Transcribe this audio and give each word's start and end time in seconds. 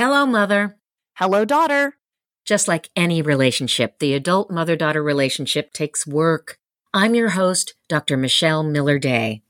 Hello, 0.00 0.24
mother. 0.24 0.78
Hello, 1.16 1.44
daughter. 1.44 1.98
Just 2.46 2.66
like 2.66 2.88
any 2.96 3.20
relationship, 3.20 3.98
the 3.98 4.14
adult 4.14 4.50
mother 4.50 4.74
daughter 4.74 5.02
relationship 5.02 5.74
takes 5.74 6.06
work. 6.06 6.56
I'm 6.94 7.14
your 7.14 7.28
host, 7.28 7.74
Dr. 7.86 8.16
Michelle 8.16 8.62
Miller 8.62 8.98
Day. 8.98 9.42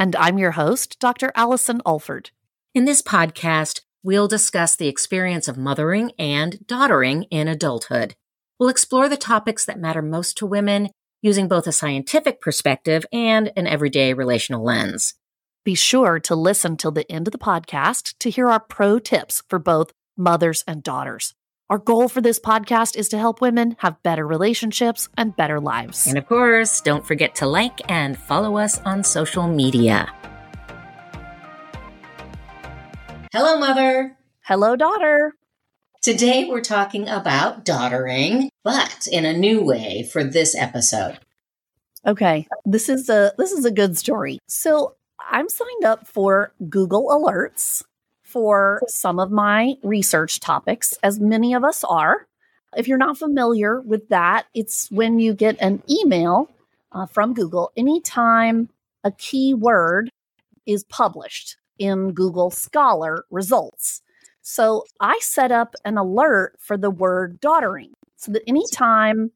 And 0.00 0.16
I'm 0.16 0.38
your 0.38 0.50
host, 0.50 0.98
Dr. 0.98 1.30
Allison 1.36 1.80
Alford. 1.86 2.32
In 2.74 2.84
this 2.84 3.00
podcast, 3.00 3.82
we'll 4.02 4.26
discuss 4.26 4.74
the 4.74 4.88
experience 4.88 5.46
of 5.46 5.56
mothering 5.56 6.10
and 6.18 6.66
daughtering 6.66 7.22
in 7.30 7.46
adulthood. 7.46 8.16
We'll 8.58 8.70
explore 8.70 9.08
the 9.08 9.16
topics 9.16 9.64
that 9.66 9.78
matter 9.78 10.02
most 10.02 10.36
to 10.38 10.46
women 10.46 10.88
using 11.22 11.46
both 11.46 11.68
a 11.68 11.70
scientific 11.70 12.40
perspective 12.40 13.06
and 13.12 13.52
an 13.56 13.68
everyday 13.68 14.14
relational 14.14 14.64
lens. 14.64 15.14
Be 15.64 15.76
sure 15.76 16.18
to 16.18 16.34
listen 16.34 16.76
till 16.76 16.90
the 16.90 17.08
end 17.08 17.28
of 17.28 17.32
the 17.32 17.38
podcast 17.38 18.18
to 18.18 18.30
hear 18.30 18.48
our 18.48 18.58
pro 18.58 18.98
tips 18.98 19.44
for 19.48 19.60
both 19.60 19.92
mothers 20.16 20.64
and 20.66 20.82
daughters. 20.82 21.34
Our 21.70 21.78
goal 21.78 22.08
for 22.08 22.20
this 22.20 22.40
podcast 22.40 22.96
is 22.96 23.08
to 23.10 23.18
help 23.18 23.40
women 23.40 23.76
have 23.78 24.02
better 24.02 24.26
relationships 24.26 25.08
and 25.16 25.36
better 25.36 25.60
lives. 25.60 26.08
And 26.08 26.18
of 26.18 26.26
course, 26.26 26.80
don't 26.80 27.06
forget 27.06 27.36
to 27.36 27.46
like 27.46 27.80
and 27.88 28.18
follow 28.18 28.56
us 28.56 28.80
on 28.80 29.04
social 29.04 29.46
media. 29.46 30.12
Hello, 33.32 33.56
Mother. 33.56 34.16
Hello, 34.40 34.74
daughter. 34.74 35.36
Today 36.02 36.44
we're 36.50 36.60
talking 36.60 37.08
about 37.08 37.64
daughtering, 37.64 38.50
but 38.64 39.06
in 39.12 39.24
a 39.24 39.32
new 39.32 39.62
way 39.62 40.02
for 40.12 40.24
this 40.24 40.56
episode. 40.56 41.20
Okay, 42.04 42.48
this 42.64 42.88
is 42.88 43.08
a 43.08 43.32
this 43.38 43.52
is 43.52 43.64
a 43.64 43.70
good 43.70 43.96
story. 43.96 44.40
So, 44.48 44.96
I'm 45.30 45.48
signed 45.48 45.84
up 45.84 46.06
for 46.06 46.52
Google 46.68 47.08
Alerts 47.08 47.82
for 48.22 48.82
some 48.88 49.18
of 49.18 49.30
my 49.30 49.74
research 49.82 50.40
topics, 50.40 50.96
as 51.02 51.20
many 51.20 51.54
of 51.54 51.64
us 51.64 51.84
are. 51.84 52.26
If 52.76 52.88
you're 52.88 52.98
not 52.98 53.18
familiar 53.18 53.80
with 53.82 54.08
that, 54.08 54.46
it's 54.54 54.90
when 54.90 55.18
you 55.18 55.34
get 55.34 55.56
an 55.60 55.82
email 55.90 56.50
uh, 56.92 57.06
from 57.06 57.34
Google 57.34 57.70
anytime 57.76 58.70
a 59.04 59.10
keyword 59.10 60.10
is 60.64 60.84
published 60.84 61.56
in 61.78 62.12
Google 62.12 62.50
Scholar 62.50 63.24
results. 63.30 64.00
So 64.40 64.84
I 65.00 65.18
set 65.20 65.52
up 65.52 65.74
an 65.84 65.98
alert 65.98 66.56
for 66.58 66.76
the 66.76 66.90
word 66.90 67.40
daughtering 67.40 67.92
so 68.16 68.32
that 68.32 68.42
anytime 68.46 69.30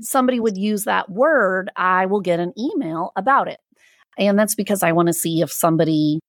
somebody 0.00 0.40
would 0.40 0.58
use 0.58 0.84
that 0.84 1.10
word, 1.10 1.70
I 1.76 2.06
will 2.06 2.20
get 2.20 2.40
an 2.40 2.52
email 2.58 3.12
about 3.16 3.48
it. 3.48 3.60
And 4.18 4.38
that's 4.38 4.54
because 4.54 4.82
I 4.82 4.92
want 4.92 5.08
to 5.08 5.12
see 5.12 5.40
if 5.40 5.50
somebody 5.52 6.20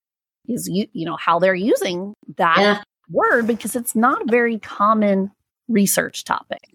is 0.48 0.68
you 0.68 0.88
you 0.92 1.06
know 1.06 1.16
how 1.16 1.40
they're 1.40 1.56
using 1.56 2.14
that 2.38 2.58
yeah. 2.60 2.84
word 3.10 3.48
because 3.48 3.76
it's 3.76 3.96
not 3.96 4.24
a 4.24 4.32
very 4.32 4.60
common 4.60 5.32
research 5.68 6.24
topic. 6.24 6.70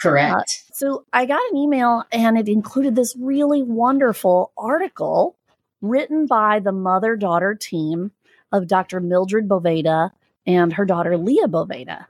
Correct. 0.00 0.34
Uh, 0.34 0.74
so 0.74 1.04
I 1.12 1.24
got 1.26 1.40
an 1.50 1.56
email 1.56 2.04
and 2.12 2.36
it 2.36 2.48
included 2.48 2.94
this 2.94 3.16
really 3.18 3.62
wonderful 3.62 4.52
article 4.56 5.36
written 5.80 6.26
by 6.26 6.60
the 6.60 6.72
mother 6.72 7.16
daughter 7.16 7.54
team 7.54 8.10
of 8.52 8.68
Dr. 8.68 9.00
Mildred 9.00 9.48
Boveda 9.48 10.10
and 10.46 10.72
her 10.74 10.84
daughter 10.84 11.16
Leah 11.16 11.48
Boveda. 11.48 12.06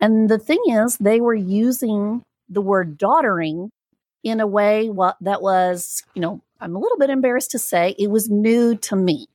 And 0.00 0.28
the 0.28 0.38
thing 0.38 0.62
is, 0.68 0.98
they 0.98 1.20
were 1.20 1.34
using 1.34 2.22
the 2.48 2.60
word 2.60 2.98
daughtering 2.98 3.70
in 4.22 4.40
a 4.40 4.46
way 4.46 4.90
what, 4.90 5.16
that 5.20 5.42
was, 5.42 6.02
you 6.14 6.20
know, 6.20 6.42
I'm 6.64 6.74
a 6.74 6.78
little 6.78 6.96
bit 6.96 7.10
embarrassed 7.10 7.50
to 7.50 7.58
say 7.58 7.94
it 7.98 8.10
was 8.10 8.30
new 8.30 8.74
to 8.74 8.96
me. 8.96 9.26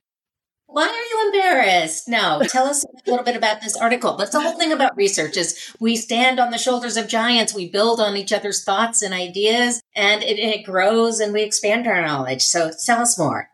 Why 0.65 0.87
are 0.87 0.87
you 0.89 1.31
embarrassed? 1.31 2.07
No, 2.07 2.41
tell 2.47 2.65
us 2.65 2.83
a 2.83 3.09
little 3.09 3.23
bit 3.23 3.35
about 3.35 3.61
this 3.61 3.77
article. 3.77 4.17
That's 4.17 4.31
the 4.31 4.41
whole 4.41 4.57
thing 4.57 4.71
about 4.71 4.97
research 4.97 5.37
is 5.37 5.75
we 5.79 5.95
stand 5.95 6.39
on 6.39 6.49
the 6.49 6.57
shoulders 6.57 6.97
of 6.97 7.07
giants. 7.07 7.53
We 7.53 7.69
build 7.69 7.99
on 7.99 8.17
each 8.17 8.33
other's 8.33 8.63
thoughts 8.63 9.03
and 9.03 9.13
ideas 9.13 9.79
and 9.95 10.23
it, 10.23 10.39
it 10.39 10.65
grows 10.65 11.19
and 11.19 11.31
we 11.31 11.43
expand 11.43 11.85
our 11.85 12.01
knowledge. 12.01 12.41
So 12.41 12.71
tell 12.83 12.99
us 12.99 13.17
more. 13.19 13.49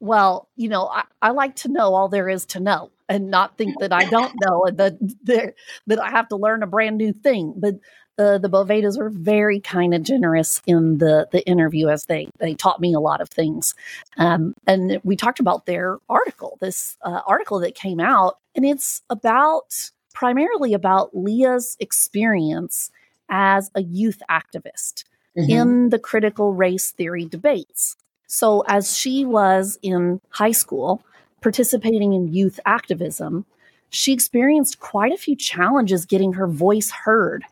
Well, 0.00 0.48
you 0.56 0.70
know, 0.70 0.86
I, 0.86 1.04
I 1.20 1.30
like 1.32 1.56
to 1.56 1.68
know 1.68 1.94
all 1.94 2.08
there 2.08 2.30
is 2.30 2.46
to 2.46 2.60
know 2.60 2.90
and 3.06 3.30
not 3.30 3.58
think 3.58 3.80
that 3.80 3.92
I 3.92 4.04
don't 4.04 4.32
know 4.46 4.64
and 4.64 4.78
that, 4.78 4.98
that, 5.24 5.54
that 5.88 6.00
I 6.00 6.10
have 6.10 6.28
to 6.28 6.36
learn 6.36 6.62
a 6.62 6.66
brand 6.66 6.96
new 6.96 7.12
thing. 7.12 7.52
But 7.54 7.74
uh, 8.18 8.38
the 8.38 8.50
Bovedas 8.50 8.98
were 8.98 9.10
very 9.10 9.60
kind 9.60 9.94
and 9.94 10.04
generous 10.04 10.60
in 10.66 10.98
the 10.98 11.28
the 11.30 11.46
interview 11.46 11.88
as 11.88 12.06
they 12.06 12.28
they 12.38 12.54
taught 12.54 12.80
me 12.80 12.92
a 12.92 13.00
lot 13.00 13.20
of 13.20 13.28
things, 13.28 13.74
um, 14.16 14.54
and 14.66 15.00
we 15.04 15.16
talked 15.16 15.40
about 15.40 15.66
their 15.66 15.98
article, 16.08 16.58
this 16.60 16.96
uh, 17.02 17.20
article 17.26 17.60
that 17.60 17.74
came 17.74 18.00
out, 18.00 18.38
and 18.54 18.64
it's 18.64 19.02
about 19.08 19.90
primarily 20.12 20.74
about 20.74 21.16
Leah's 21.16 21.76
experience 21.78 22.90
as 23.28 23.70
a 23.74 23.82
youth 23.82 24.20
activist 24.28 25.04
mm-hmm. 25.36 25.50
in 25.50 25.88
the 25.90 25.98
critical 25.98 26.54
race 26.54 26.90
theory 26.90 27.24
debates. 27.24 27.96
So, 28.26 28.64
as 28.66 28.96
she 28.96 29.24
was 29.24 29.78
in 29.82 30.20
high 30.30 30.52
school 30.52 31.02
participating 31.40 32.14
in 32.14 32.34
youth 32.34 32.58
activism, 32.66 33.46
she 33.90 34.12
experienced 34.12 34.80
quite 34.80 35.12
a 35.12 35.16
few 35.16 35.36
challenges 35.36 36.04
getting 36.04 36.32
her 36.32 36.48
voice 36.48 36.90
heard 36.90 37.44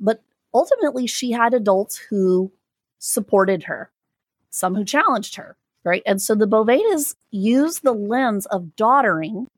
but 0.00 0.22
ultimately, 0.52 1.06
she 1.06 1.32
had 1.32 1.54
adults 1.54 1.96
who 1.96 2.52
supported 2.98 3.64
her, 3.64 3.90
some 4.50 4.74
who 4.74 4.84
challenged 4.84 5.36
her, 5.36 5.56
right? 5.84 6.02
And 6.06 6.20
so 6.20 6.34
the 6.34 6.46
Bovedas 6.46 7.14
use 7.30 7.80
the 7.80 7.92
lens 7.92 8.46
of 8.46 8.76
daughtering 8.76 9.48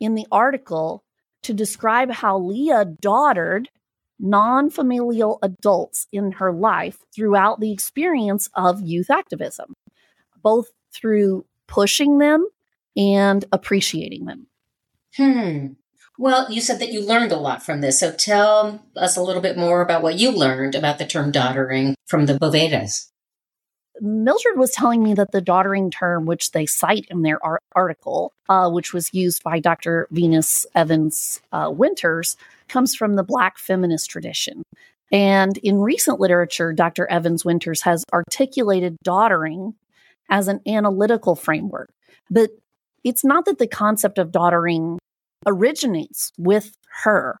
in 0.00 0.14
the 0.14 0.26
article 0.30 1.04
to 1.42 1.54
describe 1.54 2.10
how 2.10 2.38
Leah 2.38 2.84
daughtered 2.84 3.68
non 4.18 4.70
familial 4.70 5.38
adults 5.42 6.06
in 6.12 6.32
her 6.32 6.52
life 6.52 6.98
throughout 7.14 7.60
the 7.60 7.72
experience 7.72 8.48
of 8.54 8.80
youth 8.80 9.10
activism, 9.10 9.74
both 10.42 10.68
through 10.92 11.44
pushing 11.66 12.18
them 12.18 12.46
and 12.96 13.44
appreciating 13.52 14.24
them. 14.24 14.46
Hmm. 15.16 15.66
Well, 16.18 16.50
you 16.50 16.60
said 16.60 16.78
that 16.80 16.92
you 16.92 17.02
learned 17.02 17.32
a 17.32 17.36
lot 17.36 17.62
from 17.62 17.80
this. 17.80 18.00
So 18.00 18.12
tell 18.12 18.82
us 18.96 19.16
a 19.16 19.22
little 19.22 19.42
bit 19.42 19.58
more 19.58 19.82
about 19.82 20.02
what 20.02 20.18
you 20.18 20.30
learned 20.30 20.74
about 20.74 20.98
the 20.98 21.06
term 21.06 21.30
daughtering 21.30 21.94
from 22.06 22.26
the 22.26 22.38
Bovedas. 22.38 23.08
Mildred 24.00 24.58
was 24.58 24.72
telling 24.72 25.02
me 25.02 25.14
that 25.14 25.32
the 25.32 25.40
daughtering 25.40 25.90
term, 25.90 26.26
which 26.26 26.50
they 26.52 26.66
cite 26.66 27.06
in 27.10 27.22
their 27.22 27.42
art- 27.44 27.62
article, 27.74 28.32
uh, 28.48 28.70
which 28.70 28.92
was 28.92 29.12
used 29.12 29.42
by 29.42 29.58
Dr. 29.58 30.06
Venus 30.10 30.66
Evans 30.74 31.40
uh, 31.52 31.70
Winters, 31.74 32.36
comes 32.68 32.94
from 32.94 33.14
the 33.14 33.24
Black 33.24 33.58
feminist 33.58 34.10
tradition. 34.10 34.62
And 35.12 35.56
in 35.58 35.78
recent 35.78 36.20
literature, 36.20 36.72
Dr. 36.72 37.08
Evans 37.10 37.44
Winters 37.44 37.82
has 37.82 38.04
articulated 38.12 38.96
daughtering 39.02 39.74
as 40.28 40.48
an 40.48 40.60
analytical 40.66 41.36
framework. 41.36 41.90
But 42.30 42.50
it's 43.04 43.24
not 43.24 43.44
that 43.44 43.58
the 43.58 43.68
concept 43.68 44.18
of 44.18 44.32
daughtering 44.32 44.98
originates 45.46 46.32
with 46.36 46.76
her. 47.02 47.38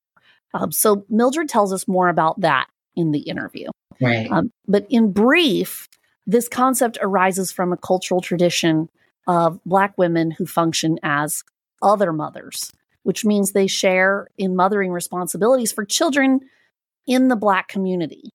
Um, 0.54 0.72
so 0.72 1.04
Mildred 1.10 1.48
tells 1.48 1.72
us 1.72 1.88
more 1.88 2.08
about 2.08 2.40
that 2.40 2.66
in 2.94 3.10
the 3.10 3.20
interview. 3.20 3.68
Right. 4.00 4.30
Um, 4.30 4.50
but 4.66 4.86
in 4.88 5.12
brief, 5.12 5.88
this 6.26 6.48
concept 6.48 6.98
arises 7.00 7.52
from 7.52 7.72
a 7.72 7.76
cultural 7.76 8.20
tradition 8.20 8.88
of 9.26 9.60
Black 9.64 9.96
women 9.98 10.30
who 10.30 10.46
function 10.46 10.98
as 11.02 11.42
other 11.82 12.12
mothers, 12.12 12.72
which 13.02 13.24
means 13.24 13.52
they 13.52 13.66
share 13.66 14.28
in 14.38 14.56
mothering 14.56 14.92
responsibilities 14.92 15.72
for 15.72 15.84
children 15.84 16.40
in 17.06 17.28
the 17.28 17.36
Black 17.36 17.68
community. 17.68 18.30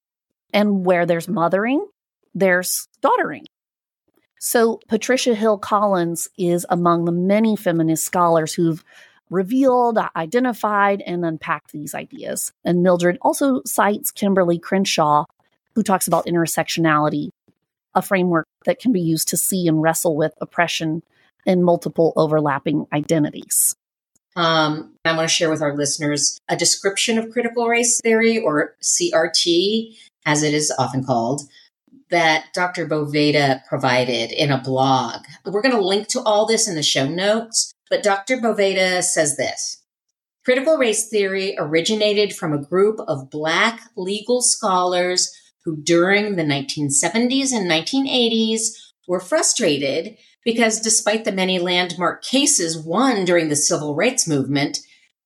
And 0.54 0.86
where 0.86 1.06
there's 1.06 1.30
mothering, 1.30 1.88
there's 2.36 2.88
daughtering. 3.02 3.46
So 4.40 4.80
Patricia 4.88 5.36
Hill 5.36 5.60
Collins 5.60 6.28
is 6.38 6.66
among 6.70 7.06
the 7.06 7.12
many 7.12 7.56
feminist 7.56 8.04
scholars 8.04 8.54
who've 8.54 8.84
revealed, 9.32 9.98
identified, 10.16 11.02
and 11.02 11.26
unpacked 11.26 11.72
these 11.72 11.96
ideas. 11.96 12.52
And 12.64 12.84
Mildred 12.84 13.18
also 13.22 13.62
cites 13.66 14.12
Kimberlé 14.12 14.62
Crenshaw, 14.62 15.26
who 15.74 15.82
talks 15.82 16.08
about 16.08 16.28
intersectionality, 16.28 17.30
a 17.96 18.02
framework 18.02 18.46
that 18.66 18.80
can 18.80 18.92
be 18.92 19.02
used 19.02 19.30
to 19.30 19.38
see 19.38 19.68
and 19.68 19.82
wrestle 19.82 20.16
with 20.16 20.34
oppression 20.42 21.02
and 21.48 21.66
multiple 21.66 22.14
overlapping 22.16 22.86
identities. 22.94 23.76
Um, 24.36 24.94
I 25.04 25.16
want 25.16 25.28
to 25.28 25.34
share 25.34 25.50
with 25.50 25.62
our 25.62 25.76
listeners 25.76 26.38
a 26.48 26.56
description 26.56 27.18
of 27.18 27.32
critical 27.32 27.68
race 27.68 28.00
theory, 28.02 28.38
or 28.38 28.76
CRT, 28.82 29.98
as 30.26 30.44
it 30.44 30.54
is 30.54 30.72
often 30.78 31.04
called, 31.04 31.42
that 32.10 32.46
Dr. 32.54 32.88
Boveda 32.88 33.66
provided 33.68 34.32
in 34.32 34.52
a 34.52 34.62
blog. 34.62 35.22
We're 35.46 35.62
going 35.62 35.76
to 35.76 35.82
link 35.82 36.08
to 36.10 36.22
all 36.22 36.46
this 36.46 36.68
in 36.68 36.76
the 36.76 36.84
show 36.84 37.08
notes. 37.08 37.74
But 37.92 38.04
Dr. 38.04 38.38
Boveda 38.38 39.04
says 39.04 39.36
this 39.36 39.84
Critical 40.46 40.78
race 40.78 41.10
theory 41.10 41.56
originated 41.60 42.34
from 42.34 42.54
a 42.54 42.64
group 42.64 43.02
of 43.06 43.30
Black 43.30 43.82
legal 43.98 44.42
scholars 44.42 45.30
who, 45.66 45.76
during 45.76 46.38
the 46.38 46.44
1970s 46.44 47.52
and 47.52 47.70
1980s, 47.70 48.70
were 49.10 49.20
frustrated 49.20 50.16
because 50.46 50.80
despite 50.80 51.26
the 51.26 51.34
many 51.34 51.60
landmark 51.60 52.24
cases 52.24 52.78
won 52.78 53.26
during 53.26 53.50
the 53.50 53.58
civil 53.58 53.94
rights 53.94 54.26
movement, 54.26 54.80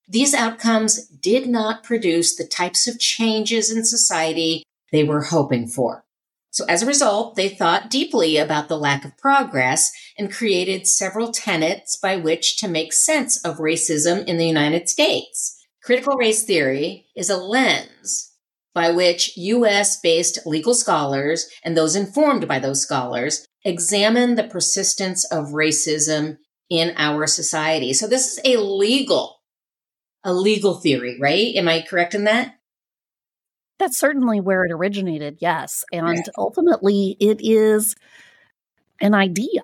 these 0.07 0.33
outcomes 0.33 1.05
did 1.07 1.47
not 1.47 1.83
produce 1.83 2.35
the 2.35 2.47
types 2.47 2.87
of 2.87 2.99
changes 2.99 3.71
in 3.71 3.85
society 3.85 4.63
they 4.91 5.03
were 5.03 5.21
hoping 5.21 5.67
for. 5.67 6.04
So 6.55 6.63
as 6.69 6.81
a 6.81 6.85
result, 6.85 7.35
they 7.35 7.49
thought 7.49 7.89
deeply 7.89 8.37
about 8.37 8.69
the 8.69 8.77
lack 8.77 9.03
of 9.03 9.17
progress 9.17 9.91
and 10.17 10.31
created 10.31 10.87
several 10.87 11.33
tenets 11.33 11.97
by 11.97 12.15
which 12.15 12.55
to 12.59 12.69
make 12.69 12.93
sense 12.93 13.43
of 13.43 13.57
racism 13.57 14.23
in 14.25 14.37
the 14.37 14.47
United 14.47 14.87
States. 14.87 15.61
Critical 15.83 16.15
race 16.15 16.45
theory 16.45 17.07
is 17.13 17.29
a 17.29 17.35
lens 17.35 18.31
by 18.73 18.89
which 18.89 19.35
US 19.35 19.99
based 19.99 20.39
legal 20.45 20.73
scholars 20.73 21.45
and 21.61 21.75
those 21.75 21.93
informed 21.93 22.47
by 22.47 22.59
those 22.59 22.81
scholars 22.81 23.45
examine 23.65 24.35
the 24.35 24.47
persistence 24.47 25.25
of 25.25 25.49
racism 25.49 26.37
in 26.69 26.93
our 26.95 27.27
society. 27.27 27.91
So 27.91 28.07
this 28.07 28.37
is 28.37 28.39
a 28.45 28.61
legal, 28.61 29.41
a 30.23 30.33
legal 30.33 30.75
theory, 30.75 31.17
right? 31.19 31.53
Am 31.55 31.67
I 31.67 31.81
correct 31.81 32.15
in 32.15 32.23
that? 32.23 32.54
That's 33.77 33.97
certainly 33.97 34.39
where 34.39 34.63
it 34.63 34.71
originated, 34.71 35.37
yes. 35.39 35.83
And 35.91 36.23
ultimately, 36.37 37.17
it 37.19 37.41
is 37.41 37.95
an 39.01 39.13
idea, 39.13 39.63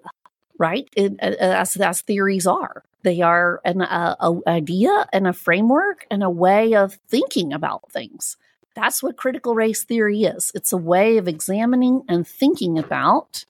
right? 0.57 0.89
It, 0.95 1.17
as, 1.19 1.77
as 1.77 2.01
theories 2.01 2.45
are. 2.45 2.83
They 3.03 3.21
are 3.21 3.61
an 3.65 3.81
uh, 3.81 4.15
a 4.19 4.37
idea 4.47 5.07
and 5.11 5.27
a 5.27 5.33
framework 5.33 6.05
and 6.11 6.23
a 6.23 6.29
way 6.29 6.75
of 6.75 6.99
thinking 7.09 7.53
about 7.53 7.91
things. 7.91 8.37
That's 8.75 9.01
what 9.01 9.17
critical 9.17 9.55
race 9.55 9.83
theory 9.83 10.23
is. 10.23 10.51
It's 10.53 10.71
a 10.71 10.77
way 10.77 11.17
of 11.17 11.27
examining 11.27 12.03
and 12.07 12.27
thinking 12.27 12.77
about 12.77 13.45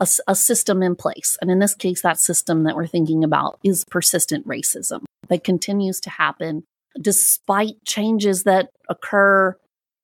a, 0.00 0.06
a, 0.26 0.34
system 0.34 0.82
in 0.82 0.94
place. 0.94 1.36
And 1.42 1.50
in 1.50 1.58
this 1.58 1.74
case, 1.74 2.02
that 2.02 2.20
system 2.20 2.62
that 2.64 2.76
we're 2.76 2.86
thinking 2.86 3.24
about 3.24 3.58
is 3.62 3.84
persistent 3.90 4.46
racism 4.46 5.04
that 5.28 5.44
continues 5.44 6.00
to 6.00 6.10
happen 6.10 6.62
despite 7.00 7.84
changes 7.84 8.44
that 8.44 8.70
occur 8.88 9.56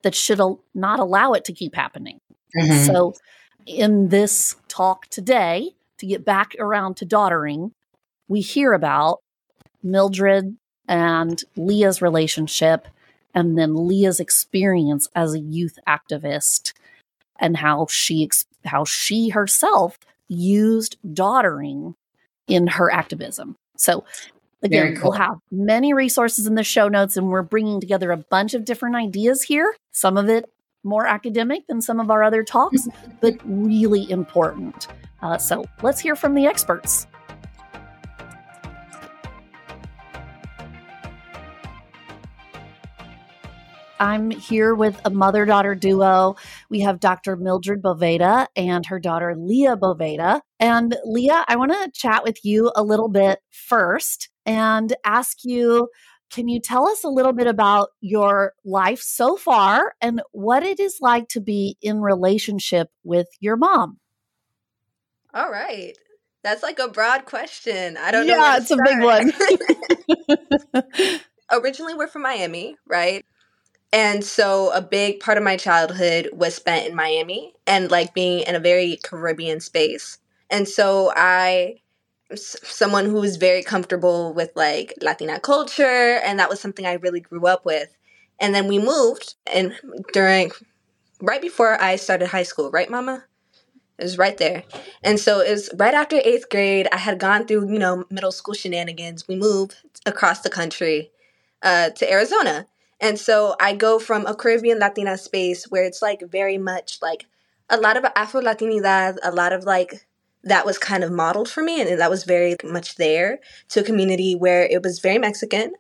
that 0.05 0.15
should 0.15 0.39
al- 0.39 0.61
not 0.75 1.01
allow 1.01 1.33
it 1.33 1.45
to 1.47 1.53
keep 1.53 1.75
happening. 1.75 2.21
Mm-hmm. 2.57 2.85
So, 2.85 3.15
in 3.67 4.11
this 4.11 4.55
talk 4.69 5.09
today, 5.09 5.73
to 5.99 6.07
get 6.07 6.25
back 6.25 6.55
around 6.61 6.97
to 6.99 7.05
daughtering, 7.05 7.73
we 8.29 8.41
hear 8.41 8.75
about 8.75 9.21
Mildred 9.83 10.57
and 10.87 11.43
Leah's 11.57 12.01
relationship, 12.01 12.87
and 13.35 13.59
then 13.59 13.89
Leah's 13.89 14.21
experience 14.21 15.09
as 15.17 15.35
a 15.35 15.41
youth 15.41 15.79
activist, 15.89 16.75
and 17.41 17.57
how 17.57 17.87
she 17.91 18.31
how 18.65 18.85
she 18.85 19.31
herself 19.31 19.99
used 20.29 20.97
daughtering 21.13 21.95
in 22.47 22.67
her 22.67 22.93
activism. 22.93 23.57
So 23.77 24.05
Again, 24.65 24.97
cool. 24.97 25.11
we'll 25.11 25.19
have 25.19 25.37
many 25.51 25.93
resources 25.93 26.47
in 26.47 26.55
the 26.55 26.65
show 26.65 26.89
notes, 26.89 27.19
and 27.19 27.29
we're 27.29 27.43
bringing 27.43 27.81
together 27.81 28.11
a 28.11 28.17
bunch 28.17 28.55
of 28.55 28.65
different 28.65 28.97
ideas 28.97 29.43
here. 29.43 29.77
Some 29.93 30.17
of 30.17 30.31
it 30.31 30.47
more 30.83 31.07
academic 31.07 31.67
than 31.67 31.83
some 31.83 32.01
of 32.01 32.11
our 32.11 32.23
other 32.23 32.43
talks, 32.43 32.89
but 33.21 33.37
really 33.45 34.11
important. 34.11 34.89
Uh, 35.23 35.39
so 35.39 35.65
let's 35.83 36.01
hear 36.01 36.17
from 36.17 36.35
the 36.35 36.47
experts. 36.47 37.07
I'm 44.01 44.31
here 44.31 44.75
with 44.75 45.01
a 45.05 45.11
mother 45.11 45.45
daughter 45.47 45.75
duo. 45.75 46.37
We 46.69 46.81
have 46.81 47.01
Dr. 47.01 47.37
Mildred 47.37 47.81
Boveda 47.81 48.49
and 48.57 48.85
her 48.87 48.99
daughter 48.99 49.35
Leah 49.37 49.77
Boveda. 49.77 50.41
And 50.59 50.97
Leah, 51.05 51.45
I 51.49 51.57
want 51.57 51.73
to 51.73 51.91
chat 51.95 52.25
with 52.25 52.45
you 52.45 52.73
a 52.75 52.83
little 52.83 53.09
bit 53.09 53.41
first 53.51 54.29
and 54.47 54.95
ask 55.05 55.39
you 55.45 55.89
can 56.31 56.49
you 56.49 56.59
tell 56.59 56.89
us 56.89 57.05
a 57.05 57.09
little 57.09 57.33
bit 57.33 57.47
about 57.47 57.91
your 58.01 58.55
life 58.65 59.01
so 59.01 59.37
far 59.37 59.95
and 60.01 60.21
what 60.33 60.65
it 60.65 60.81
is 60.81 60.99
like 61.01 61.29
to 61.29 61.41
be 61.41 61.77
in 61.81 62.01
relationship 62.01 62.91
with 63.05 63.29
your 63.39 63.57
mom? 63.57 64.01
All 65.33 65.49
right. 65.49 65.97
That's 66.43 66.63
like 66.63 66.81
a 66.81 66.89
broad 66.89 67.25
question. 67.25 67.97
I 67.97 68.11
don't 68.11 68.27
yeah, 68.27 68.35
know. 68.35 68.43
Yeah, 68.43 68.57
it's 68.57 68.71
a 68.71 68.79
big 68.85 69.03
one. 71.01 71.21
Originally, 71.53 71.95
we're 71.95 72.09
from 72.09 72.23
Miami, 72.23 72.77
right? 72.87 73.25
And 73.93 74.25
so 74.25 74.73
a 74.73 74.83
big 74.83 75.21
part 75.21 75.39
of 75.39 75.45
my 75.45 75.57
childhood 75.57 76.31
was 76.33 76.57
spent 76.57 76.89
in 76.89 76.97
Miami 76.97 77.55
and 77.65 77.93
like 77.93 78.13
being 78.13 78.41
in 78.41 78.57
a 78.57 78.61
very 78.61 78.99
Caribbean 79.05 79.61
space. 79.61 80.19
And 80.51 80.67
so 80.67 81.13
I 81.15 81.77
someone 82.37 83.07
who 83.07 83.21
was 83.21 83.37
very 83.37 83.63
comfortable 83.63 84.33
with 84.33 84.51
like 84.55 84.95
Latina 85.01 85.41
culture, 85.41 86.21
and 86.25 86.39
that 86.39 86.49
was 86.49 86.61
something 86.61 86.87
I 86.87 86.95
really 86.95 87.21
grew 87.21 87.47
up 87.47 87.65
with. 87.65 87.97
And 88.41 88.55
then 88.55 88.67
we 88.69 88.79
moved, 88.79 89.35
and 89.47 89.75
during 90.13 90.51
right 91.21 91.41
before 91.41 91.81
I 91.81 91.97
started 91.97 92.29
high 92.29 92.43
school, 92.43 92.71
right, 92.71 92.91
Mama? 92.91 93.25
It 93.99 94.03
was 94.03 94.19
right 94.19 94.37
there. 94.37 94.65
And 95.05 95.21
so 95.21 95.41
it 95.41 95.51
was 95.51 95.71
right 95.77 95.95
after 95.95 96.17
eighth 96.17 96.49
grade. 96.51 96.89
I 96.91 96.99
had 96.99 97.21
gone 97.21 97.47
through, 97.47 97.73
you 97.73 97.79
know, 97.79 98.05
middle 98.11 98.33
school 98.33 98.55
shenanigans. 98.55 99.29
We 99.29 99.37
moved 99.37 99.77
across 100.05 100.41
the 100.41 100.51
country 100.51 101.13
uh, 101.63 101.91
to 101.91 102.11
Arizona. 102.11 102.67
And 103.01 103.19
so 103.19 103.55
I 103.61 103.75
go 103.75 103.99
from 103.99 104.27
a 104.27 104.35
Caribbean 104.35 104.81
Latina 104.81 105.17
space 105.17 105.71
where 105.71 105.85
it's 105.85 106.03
like 106.03 106.23
very 106.29 106.59
much 106.59 106.99
like 107.03 107.27
a 107.71 107.77
lot 107.77 107.97
of 107.97 108.05
Afro 108.17 108.41
Latinidad, 108.41 109.19
a 109.23 109.31
lot 109.31 109.53
of 109.53 109.65
like 109.65 110.07
that 110.45 110.67
was 110.67 110.79
kind 110.79 111.03
of 111.03 111.11
modeled 111.11 111.49
for 111.49 111.63
me 111.63 111.81
and 111.81 112.01
that 112.01 112.11
was 112.11 112.25
very 112.25 112.57
much 112.63 112.97
there 112.97 113.39
to 113.69 113.81
a 113.81 113.85
community 113.85 114.35
where 114.35 114.63
it 114.65 114.83
was 114.83 114.99
very 114.99 115.19
Mexican 115.19 115.73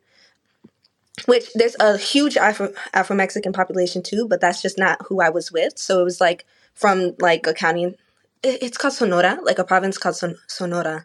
which 1.26 1.52
there's 1.54 1.76
a 1.80 1.96
huge 1.96 2.36
Afro 2.36 2.72
Afro 2.92 3.16
Mexican 3.16 3.52
population 3.52 4.02
too, 4.02 4.26
but 4.28 4.40
that's 4.40 4.60
just 4.60 4.78
not 4.78 5.00
who 5.06 5.20
I 5.20 5.30
was 5.30 5.52
with. 5.52 5.78
So 5.78 6.00
it 6.00 6.04
was 6.04 6.20
like 6.20 6.44
from 6.74 7.12
like 7.20 7.46
a 7.46 7.54
county, 7.54 7.96
it's 8.42 8.76
called 8.76 8.94
Sonora, 8.94 9.38
like 9.42 9.58
a 9.58 9.64
province 9.64 9.96
called 9.96 10.16
Son- 10.16 10.36
Sonora. 10.48 11.04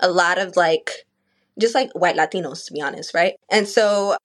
A 0.00 0.10
lot 0.10 0.38
of 0.38 0.56
like, 0.56 1.06
just 1.58 1.74
like 1.74 1.90
white 1.92 2.16
Latinos, 2.16 2.66
to 2.66 2.72
be 2.72 2.80
honest, 2.80 3.14
right? 3.14 3.34
And 3.50 3.68
so 3.68 4.16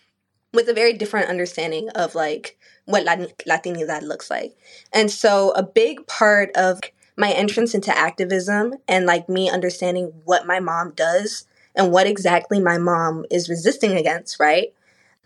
with 0.53 0.69
a 0.69 0.74
very 0.74 0.93
different 0.93 1.29
understanding 1.29 1.89
of 1.89 2.15
like 2.15 2.57
what 2.86 3.03
Latin- 3.03 3.33
Latinidad 3.48 4.03
looks 4.03 4.29
like. 4.29 4.55
And 4.93 5.12
so 5.12 5.51
a 5.51 5.63
big 5.63 6.07
part 6.07 6.50
of 6.55 6.79
my 7.17 7.31
entrance 7.31 7.74
into 7.74 7.95
activism 7.95 8.75
and 8.88 9.05
like 9.05 9.29
me 9.29 9.50
understanding 9.50 10.13
what 10.25 10.45
my 10.45 10.60
mom 10.60 10.91
does 10.91 11.45
and 11.75 11.91
what 11.91 12.07
exactly 12.07 12.60
my 12.60 12.77
mom 12.77 13.25
is 13.29 13.50
resisting 13.50 13.93
against, 13.93 14.39
right? 14.39 14.74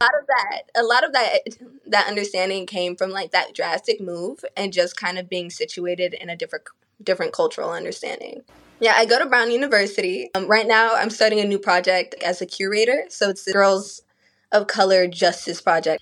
A 0.01 0.05
lot 0.05 0.13
of 0.19 0.27
that, 0.27 0.61
a 0.75 0.83
lot 0.83 1.03
of 1.03 1.13
that, 1.13 1.39
that 1.87 2.07
understanding 2.07 2.65
came 2.65 2.95
from 2.95 3.09
like 3.09 3.31
that 3.31 3.53
drastic 3.53 3.99
move 3.99 4.43
and 4.55 4.73
just 4.73 4.95
kind 4.95 5.17
of 5.17 5.29
being 5.29 5.49
situated 5.49 6.13
in 6.13 6.29
a 6.29 6.35
different, 6.35 6.65
different 7.03 7.33
cultural 7.33 7.71
understanding. 7.71 8.43
Yeah, 8.79 8.93
I 8.95 9.05
go 9.05 9.19
to 9.19 9.25
Brown 9.25 9.51
University. 9.51 10.29
Um, 10.33 10.47
right 10.47 10.65
now, 10.67 10.95
I'm 10.95 11.09
starting 11.09 11.41
a 11.41 11.45
new 11.45 11.59
project 11.59 12.15
as 12.23 12.41
a 12.41 12.45
curator. 12.45 13.03
So 13.09 13.29
it's 13.29 13.43
the 13.43 13.51
Girls 13.51 14.03
of 14.53 14.67
Color 14.67 15.07
Justice 15.07 15.61
Project. 15.61 16.01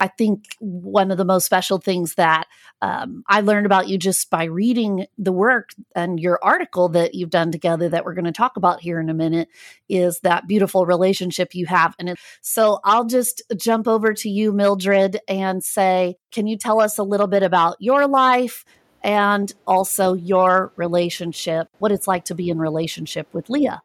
I 0.00 0.08
think 0.08 0.56
one 0.58 1.10
of 1.10 1.18
the 1.18 1.24
most 1.24 1.46
special 1.46 1.78
things 1.78 2.14
that 2.14 2.46
um, 2.80 3.24
I 3.28 3.40
learned 3.40 3.66
about 3.66 3.88
you 3.88 3.98
just 3.98 4.30
by 4.30 4.44
reading 4.44 5.06
the 5.18 5.32
work 5.32 5.74
and 5.94 6.18
your 6.18 6.38
article 6.42 6.88
that 6.90 7.14
you've 7.14 7.30
done 7.30 7.52
together 7.52 7.88
that 7.88 8.04
we're 8.04 8.14
going 8.14 8.24
to 8.24 8.32
talk 8.32 8.56
about 8.56 8.80
here 8.80 8.98
in 8.98 9.08
a 9.08 9.14
minute 9.14 9.48
is 9.88 10.20
that 10.20 10.48
beautiful 10.48 10.86
relationship 10.86 11.54
you 11.54 11.66
have. 11.66 11.94
And 11.98 12.10
it, 12.10 12.18
so 12.40 12.80
I'll 12.84 13.04
just 13.04 13.42
jump 13.56 13.86
over 13.86 14.12
to 14.14 14.28
you, 14.28 14.52
Mildred, 14.52 15.20
and 15.28 15.62
say, 15.62 16.16
can 16.30 16.46
you 16.46 16.56
tell 16.56 16.80
us 16.80 16.98
a 16.98 17.04
little 17.04 17.28
bit 17.28 17.42
about 17.42 17.76
your 17.78 18.06
life? 18.06 18.64
And 19.04 19.52
also 19.66 20.14
your 20.14 20.72
relationship, 20.76 21.68
what 21.78 21.90
it's 21.90 22.06
like 22.06 22.24
to 22.26 22.36
be 22.36 22.50
in 22.50 22.58
relationship 22.58 23.26
with 23.32 23.50
Leah 23.50 23.82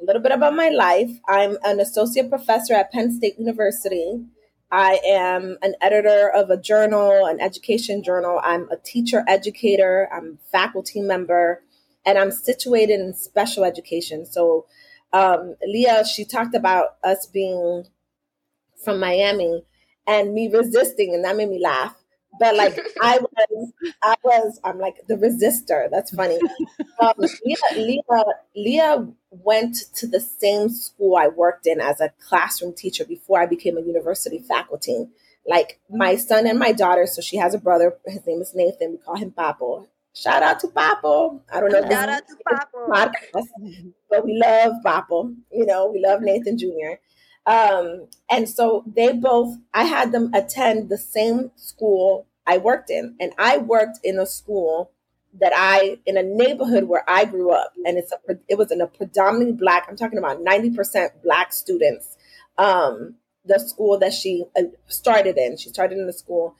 a 0.00 0.04
little 0.04 0.22
bit 0.22 0.32
about 0.32 0.54
my 0.54 0.70
life. 0.70 1.10
I'm 1.28 1.58
an 1.62 1.80
associate 1.80 2.30
professor 2.30 2.74
at 2.74 2.90
Penn 2.90 3.12
State 3.12 3.38
University. 3.38 4.24
I 4.70 5.00
am 5.04 5.56
an 5.62 5.74
editor 5.80 6.30
of 6.30 6.50
a 6.50 6.56
journal, 6.56 7.26
an 7.26 7.40
education 7.40 8.02
journal. 8.02 8.40
I'm 8.42 8.68
a 8.70 8.76
teacher 8.76 9.24
educator, 9.26 10.08
I'm 10.12 10.38
faculty 10.52 11.00
member, 11.00 11.62
and 12.06 12.18
I'm 12.18 12.30
situated 12.30 13.00
in 13.00 13.14
special 13.14 13.64
education. 13.64 14.24
So, 14.24 14.66
um, 15.12 15.56
Leah, 15.66 16.04
she 16.04 16.24
talked 16.24 16.54
about 16.54 16.96
us 17.02 17.26
being 17.26 17.84
from 18.84 19.00
Miami 19.00 19.64
and 20.06 20.32
me 20.32 20.48
resisting, 20.52 21.14
and 21.14 21.24
that 21.24 21.36
made 21.36 21.48
me 21.50 21.60
laugh. 21.62 21.96
But 22.38 22.56
like 22.56 22.78
I 23.02 23.18
was, 23.18 23.72
I 24.02 24.14
was, 24.22 24.60
I'm 24.64 24.78
like 24.78 25.06
the 25.08 25.16
resistor. 25.16 25.90
That's 25.90 26.14
funny. 26.14 26.38
Um, 27.00 27.12
Leah, 27.18 27.56
Leah, 27.76 28.24
Leah 28.56 29.08
went 29.30 29.76
to 29.94 30.06
the 30.06 30.20
same 30.20 30.68
school 30.68 31.16
I 31.16 31.28
worked 31.28 31.66
in 31.66 31.80
as 31.80 32.00
a 32.00 32.12
classroom 32.20 32.74
teacher 32.74 33.04
before 33.04 33.40
I 33.40 33.46
became 33.46 33.76
a 33.76 33.82
university 33.82 34.38
faculty. 34.38 35.08
Like 35.46 35.80
my 35.90 36.16
son 36.16 36.46
and 36.46 36.58
my 36.58 36.72
daughter, 36.72 37.06
so 37.06 37.22
she 37.22 37.36
has 37.38 37.54
a 37.54 37.58
brother, 37.58 37.96
his 38.06 38.26
name 38.26 38.40
is 38.40 38.52
Nathan, 38.54 38.92
we 38.92 38.98
call 38.98 39.16
him 39.16 39.32
Papo. 39.32 39.86
Shout 40.14 40.42
out 40.42 40.60
to 40.60 40.68
Papo. 40.68 41.40
I 41.52 41.60
don't 41.60 41.70
know. 41.70 41.88
Shout 41.88 42.08
out 42.08 42.22
to 42.26 42.36
Papo. 42.46 42.88
Podcast, 42.88 43.92
but 44.10 44.24
we 44.24 44.40
love 44.44 44.72
Papo. 44.84 45.34
You 45.52 45.66
know, 45.66 45.86
we 45.86 46.04
love 46.04 46.20
Nathan 46.20 46.58
Jr. 46.58 46.98
Um, 47.50 48.06
and 48.30 48.48
so 48.48 48.84
they 48.86 49.12
both, 49.12 49.56
I 49.74 49.82
had 49.82 50.12
them 50.12 50.32
attend 50.32 50.88
the 50.88 50.96
same 50.96 51.50
school 51.56 52.28
I 52.46 52.58
worked 52.58 52.90
in. 52.90 53.16
And 53.18 53.32
I 53.38 53.58
worked 53.58 53.98
in 54.04 54.20
a 54.20 54.26
school 54.26 54.92
that 55.40 55.52
I, 55.56 55.98
in 56.06 56.16
a 56.16 56.22
neighborhood 56.22 56.84
where 56.84 57.02
I 57.08 57.24
grew 57.24 57.50
up. 57.50 57.72
And 57.84 57.98
it's 57.98 58.12
a, 58.12 58.36
it 58.48 58.56
was 58.56 58.70
in 58.70 58.80
a 58.80 58.86
predominantly 58.86 59.56
black, 59.56 59.86
I'm 59.88 59.96
talking 59.96 60.18
about 60.18 60.38
90% 60.38 61.22
black 61.24 61.52
students. 61.52 62.16
Um, 62.56 63.16
the 63.44 63.58
school 63.58 63.98
that 63.98 64.12
she 64.12 64.44
uh, 64.56 64.62
started 64.86 65.36
in, 65.36 65.56
she 65.56 65.70
started 65.70 65.98
in 65.98 66.06
the 66.06 66.12
school. 66.12 66.54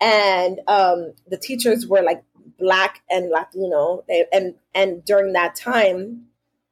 And 0.00 0.60
um, 0.68 1.14
the 1.26 1.36
teachers 1.36 1.84
were 1.84 2.02
like 2.02 2.22
black 2.60 3.02
and 3.10 3.28
Latino. 3.28 4.04
And, 4.32 4.54
and 4.72 5.04
during 5.04 5.32
that 5.32 5.56
time, 5.56 6.26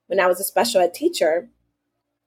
when 0.07 0.21
I 0.21 0.29
was 0.29 0.39
a 0.39 0.45
special 0.45 0.83
ed 0.83 0.95
teacher, 0.95 1.49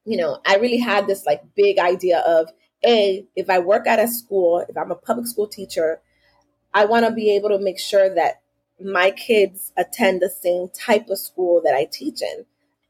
you 0.09 0.17
know, 0.17 0.39
I 0.43 0.55
really 0.55 0.79
had 0.79 1.05
this 1.05 1.27
like 1.27 1.43
big 1.55 1.77
idea 1.77 2.21
of 2.21 2.51
a 2.83 3.23
if 3.35 3.47
I 3.47 3.59
work 3.59 3.85
at 3.85 3.99
a 3.99 4.07
school, 4.07 4.65
if 4.67 4.75
I'm 4.75 4.89
a 4.89 4.95
public 4.95 5.27
school 5.27 5.47
teacher, 5.47 6.01
I 6.73 6.85
want 6.85 7.05
to 7.05 7.11
be 7.11 7.35
able 7.35 7.49
to 7.49 7.59
make 7.59 7.77
sure 7.77 8.11
that 8.15 8.41
my 8.83 9.11
kids 9.11 9.71
attend 9.77 10.21
the 10.21 10.29
same 10.29 10.69
type 10.69 11.09
of 11.09 11.19
school 11.19 11.61
that 11.63 11.75
I 11.75 11.85
teach 11.85 12.23
in. 12.23 12.45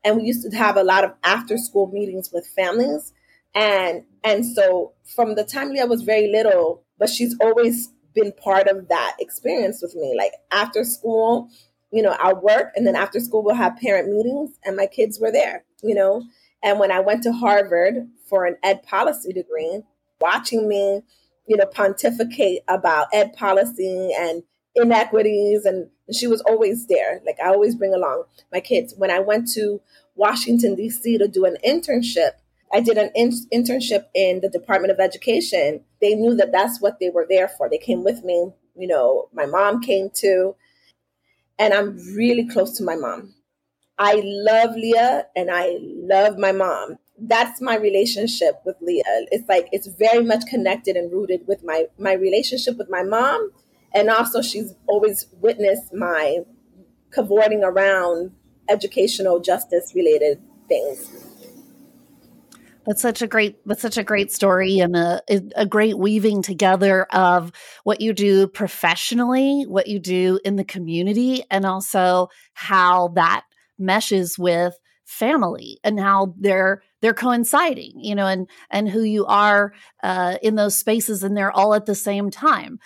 And 0.06 0.16
we 0.16 0.24
used 0.24 0.50
to 0.50 0.58
have 0.58 0.78
a 0.78 0.84
lot 0.84 1.04
of 1.04 1.12
after 1.22 1.58
school 1.58 1.88
meetings 1.88 2.30
with 2.32 2.48
families. 2.48 3.12
And 3.54 4.06
and 4.24 4.46
so 4.46 4.94
from 5.04 5.36
the 5.36 5.44
time 5.44 5.72
Leah 5.72 5.88
was 5.88 6.04
very 6.04 6.32
little, 6.32 6.84
but 6.98 7.10
she's 7.10 7.36
always 7.42 7.90
been 8.14 8.32
part 8.32 8.70
of 8.70 8.88
that 8.88 9.18
experience 9.20 9.82
with 9.82 9.94
me. 9.94 10.16
Like 10.18 10.32
after 10.52 10.86
school, 10.86 11.50
you 11.92 12.02
know, 12.02 12.16
I'll 12.18 12.40
work 12.40 12.72
and 12.78 12.88
then 12.88 12.96
after 12.96 13.20
school 13.20 13.44
we'll 13.44 13.56
have 13.56 13.76
parent 13.76 14.08
meetings 14.08 14.52
and 14.64 14.78
my 14.78 14.86
kids 14.86 15.20
were 15.20 15.34
there, 15.34 15.66
you 15.84 15.96
know. 15.96 16.24
And 16.64 16.80
when 16.80 16.92
I 16.92 17.00
went 17.00 17.24
to 17.24 17.32
Harvard 17.32 18.08
for 18.28 18.46
an 18.46 18.58
ed 18.64 18.84
policy 18.84 19.32
degree, 19.34 19.82
watching 20.20 20.68
me, 20.68 21.02
you 21.48 21.58
know, 21.58 21.66
pontificate 21.66 22.62
about 22.68 23.08
ed 23.14 23.34
policy 23.34 24.12
and 24.18 24.44
inequities, 24.76 25.66
and 25.66 25.90
she 26.14 26.28
was 26.28 26.42
always 26.42 26.88
there. 26.88 27.22
Like 27.26 27.38
I 27.44 27.48
always 27.48 27.76
bring 27.76 27.94
along 27.94 28.24
my 28.52 28.60
kids. 28.60 28.94
When 28.98 29.12
I 29.12 29.20
went 29.20 29.52
to 29.54 29.82
Washington, 30.16 30.76
D.C. 30.76 31.18
to 31.18 31.28
do 31.28 31.46
an 31.46 31.58
internship, 31.66 32.32
I 32.72 32.82
did 32.82 32.98
an 32.98 33.12
in- 33.16 33.48
internship 33.54 34.06
in 34.14 34.42
the 34.42 34.50
Department 34.50 34.92
of 34.92 35.00
Education. 35.00 35.84
They 36.02 36.14
knew 36.14 36.36
that 36.36 36.52
that's 36.52 36.82
what 36.82 37.00
they 37.00 37.10
were 37.10 37.26
there 37.28 37.48
for. 37.48 37.70
They 37.70 37.78
came 37.78 38.04
with 38.04 38.24
me. 38.24 38.52
You 38.76 38.88
know, 38.88 39.30
my 39.34 39.46
mom 39.46 39.82
came 39.82 40.10
too. 40.14 40.56
And 41.58 41.74
I'm 41.74 41.98
really 42.16 42.48
close 42.48 42.78
to 42.78 42.84
my 42.84 42.96
mom. 42.96 43.34
I 44.00 44.22
love 44.24 44.76
Leah 44.76 45.26
and 45.36 45.52
I 45.52 45.78
love 45.82 46.38
my 46.38 46.54
mom. 46.54 46.98
That's 47.18 47.60
my 47.60 47.76
relationship 47.76 48.62
with 48.66 48.78
Leah. 48.80 49.04
It's 49.30 49.48
like 49.50 49.68
it's 49.74 49.88
very 49.88 50.24
much 50.24 50.46
connected 50.48 50.96
and 50.96 51.12
rooted 51.12 51.42
with 51.48 51.66
my 51.66 51.88
my 51.98 52.14
relationship 52.14 52.78
with 52.78 52.90
my 52.90 53.04
mom, 53.04 53.52
and 53.94 54.10
also 54.10 54.42
she's 54.42 54.74
always 54.88 55.28
witnessed 55.42 55.94
my 55.94 56.40
cavorting 57.12 57.62
around 57.62 58.32
educational 58.70 59.42
justice 59.42 59.92
related 59.94 60.42
things. 60.70 61.26
That's 62.86 63.02
such 63.02 63.22
a 63.22 63.28
great 63.28 63.58
that's 63.66 63.82
such 63.82 63.98
a 63.98 64.04
great 64.04 64.32
story 64.32 64.80
and 64.80 64.96
a 64.96 65.22
a 65.58 65.66
great 65.66 65.98
weaving 65.98 66.42
together 66.42 67.04
of 67.12 67.52
what 67.84 68.00
you 68.00 68.14
do 68.14 68.48
professionally, 68.48 69.66
what 69.68 69.88
you 69.88 70.00
do 70.00 70.40
in 70.46 70.56
the 70.56 70.64
community 70.64 71.44
and 71.52 71.66
also 71.66 72.30
how 72.54 73.10
that 73.10 73.44
meshes 73.80 74.38
with 74.38 74.78
family 75.06 75.80
and 75.84 76.00
how 76.00 76.36
they're 76.38 76.84
they're 77.02 77.16
coinciding 77.16 77.94
you 77.96 78.14
know 78.14 78.28
and 78.28 78.48
and 78.70 78.88
who 78.88 79.02
you 79.02 79.26
are 79.26 79.74
uh, 80.04 80.38
in 80.44 80.54
those 80.54 80.78
spaces 80.78 81.24
and 81.24 81.36
they're 81.36 81.52
all 81.52 81.74
at 81.74 81.86
the 81.86 81.96
same 81.96 82.30
time. 82.30 82.80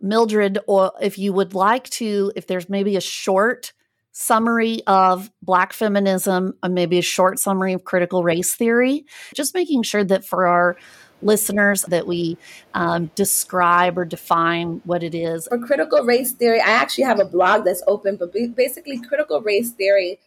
Mildred 0.00 0.58
or 0.66 0.92
if 1.02 1.18
you 1.18 1.34
would 1.34 1.52
like 1.54 1.90
to 1.90 2.32
if 2.34 2.46
there's 2.46 2.70
maybe 2.70 2.96
a 2.96 3.00
short 3.02 3.74
summary 4.12 4.82
of 4.86 5.30
black 5.42 5.72
feminism 5.72 6.54
and 6.62 6.74
maybe 6.74 6.98
a 6.98 7.02
short 7.02 7.38
summary 7.38 7.74
of 7.74 7.84
critical 7.84 8.24
race 8.24 8.54
theory 8.54 9.04
just 9.34 9.54
making 9.54 9.82
sure 9.82 10.02
that 10.02 10.24
for 10.24 10.46
our 10.46 10.76
listeners 11.22 11.82
that 11.82 12.06
we 12.06 12.38
um, 12.74 13.10
describe 13.14 13.98
or 13.98 14.04
define 14.04 14.80
what 14.84 15.02
it 15.02 15.14
is. 15.14 15.46
For 15.48 15.58
critical 15.58 16.04
race 16.04 16.32
theory, 16.32 16.60
I 16.60 16.70
actually 16.70 17.04
have 17.04 17.20
a 17.20 17.24
blog 17.24 17.64
that's 17.64 17.82
open, 17.86 18.16
but 18.16 18.32
basically, 18.32 19.00
critical 19.00 19.40
race 19.40 19.70
theory 19.72 20.18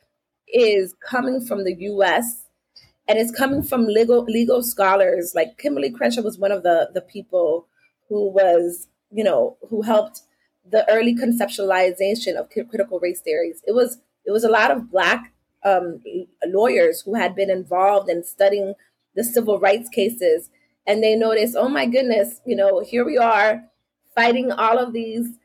is 0.47 0.93
coming 1.01 1.45
from 1.45 1.63
the 1.63 1.73
US 1.75 2.43
and 3.07 3.19
it's 3.19 3.35
coming 3.35 3.63
from 3.63 3.85
legal 3.85 4.23
legal 4.23 4.61
scholars. 4.63 5.33
Like 5.35 5.57
Kimberlé 5.57 5.93
Crenshaw 5.93 6.21
was 6.21 6.37
one 6.37 6.51
of 6.51 6.63
the, 6.63 6.89
the 6.93 7.01
people 7.01 7.67
who 8.09 8.29
was, 8.29 8.87
you 9.11 9.23
know, 9.23 9.57
who 9.69 9.81
helped 9.81 10.21
the 10.69 10.89
early 10.89 11.15
conceptualization 11.15 12.35
of 12.35 12.49
critical 12.49 12.99
race 12.99 13.21
theories. 13.21 13.61
It 13.67 13.73
was 13.73 13.97
it 14.25 14.31
was 14.31 14.43
a 14.43 14.49
lot 14.49 14.71
of 14.71 14.89
black 14.89 15.33
um, 15.65 16.01
lawyers 16.45 17.01
who 17.01 17.15
had 17.15 17.35
been 17.35 17.49
involved 17.49 18.09
in 18.09 18.23
studying 18.23 18.73
the 19.15 19.23
civil 19.23 19.59
rights 19.59 19.89
cases 19.89 20.49
and 20.85 21.03
they 21.03 21.15
notice, 21.15 21.55
oh 21.55 21.69
my 21.69 21.85
goodness, 21.85 22.41
you 22.45 22.55
know, 22.55 22.81
here 22.81 23.05
we 23.05 23.17
are 23.17 23.63
fighting 24.15 24.51
all 24.51 24.77
of 24.77 24.93
these 24.93 25.37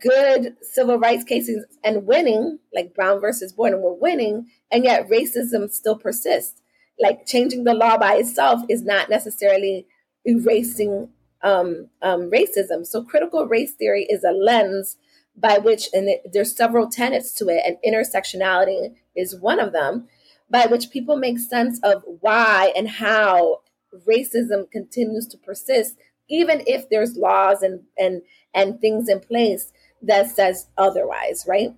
good 0.00 0.56
civil 0.62 0.98
rights 0.98 1.24
cases 1.24 1.64
and 1.82 2.06
winning, 2.06 2.58
like 2.74 2.94
Brown 2.94 3.20
versus 3.20 3.52
Board, 3.52 3.72
and 3.72 3.82
we're 3.82 3.92
winning, 3.92 4.46
and 4.70 4.84
yet 4.84 5.08
racism 5.08 5.70
still 5.70 5.96
persists. 5.96 6.60
Like 6.98 7.26
changing 7.26 7.64
the 7.64 7.74
law 7.74 7.98
by 7.98 8.16
itself 8.16 8.62
is 8.68 8.82
not 8.82 9.10
necessarily 9.10 9.86
erasing 10.24 11.10
um, 11.42 11.88
um, 12.02 12.30
racism. 12.30 12.86
So 12.86 13.02
critical 13.02 13.46
race 13.46 13.72
theory 13.72 14.06
is 14.08 14.24
a 14.24 14.30
lens 14.30 14.96
by 15.36 15.58
which, 15.58 15.88
and 15.92 16.08
it, 16.08 16.22
there's 16.32 16.56
several 16.56 16.88
tenets 16.88 17.32
to 17.34 17.48
it, 17.48 17.62
and 17.66 17.76
intersectionality 17.86 18.94
is 19.16 19.38
one 19.38 19.60
of 19.60 19.72
them, 19.72 20.08
by 20.48 20.66
which 20.66 20.90
people 20.90 21.16
make 21.16 21.38
sense 21.38 21.80
of 21.82 22.04
why 22.20 22.72
and 22.76 22.88
how 22.88 23.60
racism 24.06 24.70
continues 24.70 25.26
to 25.28 25.38
persist, 25.38 25.96
even 26.28 26.62
if 26.66 26.88
there's 26.88 27.16
laws 27.16 27.62
and 27.62 27.80
and 27.98 28.22
and 28.54 28.80
things 28.80 29.08
in 29.08 29.20
place 29.20 29.72
that 30.02 30.30
says 30.30 30.68
otherwise, 30.76 31.44
right? 31.48 31.74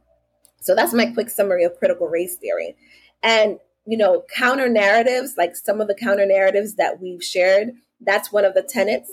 So 0.60 0.74
that's 0.74 0.94
my 0.94 1.06
quick 1.06 1.30
summary 1.30 1.64
of 1.64 1.78
critical 1.78 2.08
race 2.08 2.36
theory. 2.36 2.76
And 3.22 3.58
you 3.86 3.96
know, 3.96 4.24
counter 4.34 4.68
narratives, 4.68 5.34
like 5.38 5.54
some 5.54 5.80
of 5.80 5.86
the 5.86 5.94
counter 5.94 6.26
narratives 6.26 6.74
that 6.74 7.00
we've 7.00 7.22
shared, 7.22 7.70
that's 8.00 8.32
one 8.32 8.44
of 8.44 8.54
the 8.54 8.62
tenets 8.62 9.12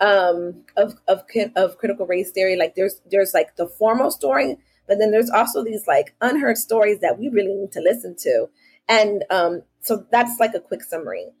um, 0.00 0.64
of, 0.76 0.94
of 1.08 1.24
of 1.56 1.78
critical 1.78 2.06
race 2.06 2.30
theory. 2.30 2.56
Like 2.56 2.74
there's 2.74 3.00
there's 3.10 3.34
like 3.34 3.56
the 3.56 3.66
formal 3.66 4.10
story, 4.10 4.56
but 4.86 4.98
then 4.98 5.10
there's 5.10 5.30
also 5.30 5.64
these 5.64 5.86
like 5.86 6.14
unheard 6.20 6.58
stories 6.58 7.00
that 7.00 7.18
we 7.18 7.28
really 7.28 7.54
need 7.54 7.72
to 7.72 7.80
listen 7.80 8.16
to. 8.20 8.48
And 8.88 9.24
um, 9.30 9.62
so 9.80 10.06
that's 10.10 10.38
like 10.40 10.54
a 10.54 10.60
quick 10.60 10.82
summary. 10.82 11.32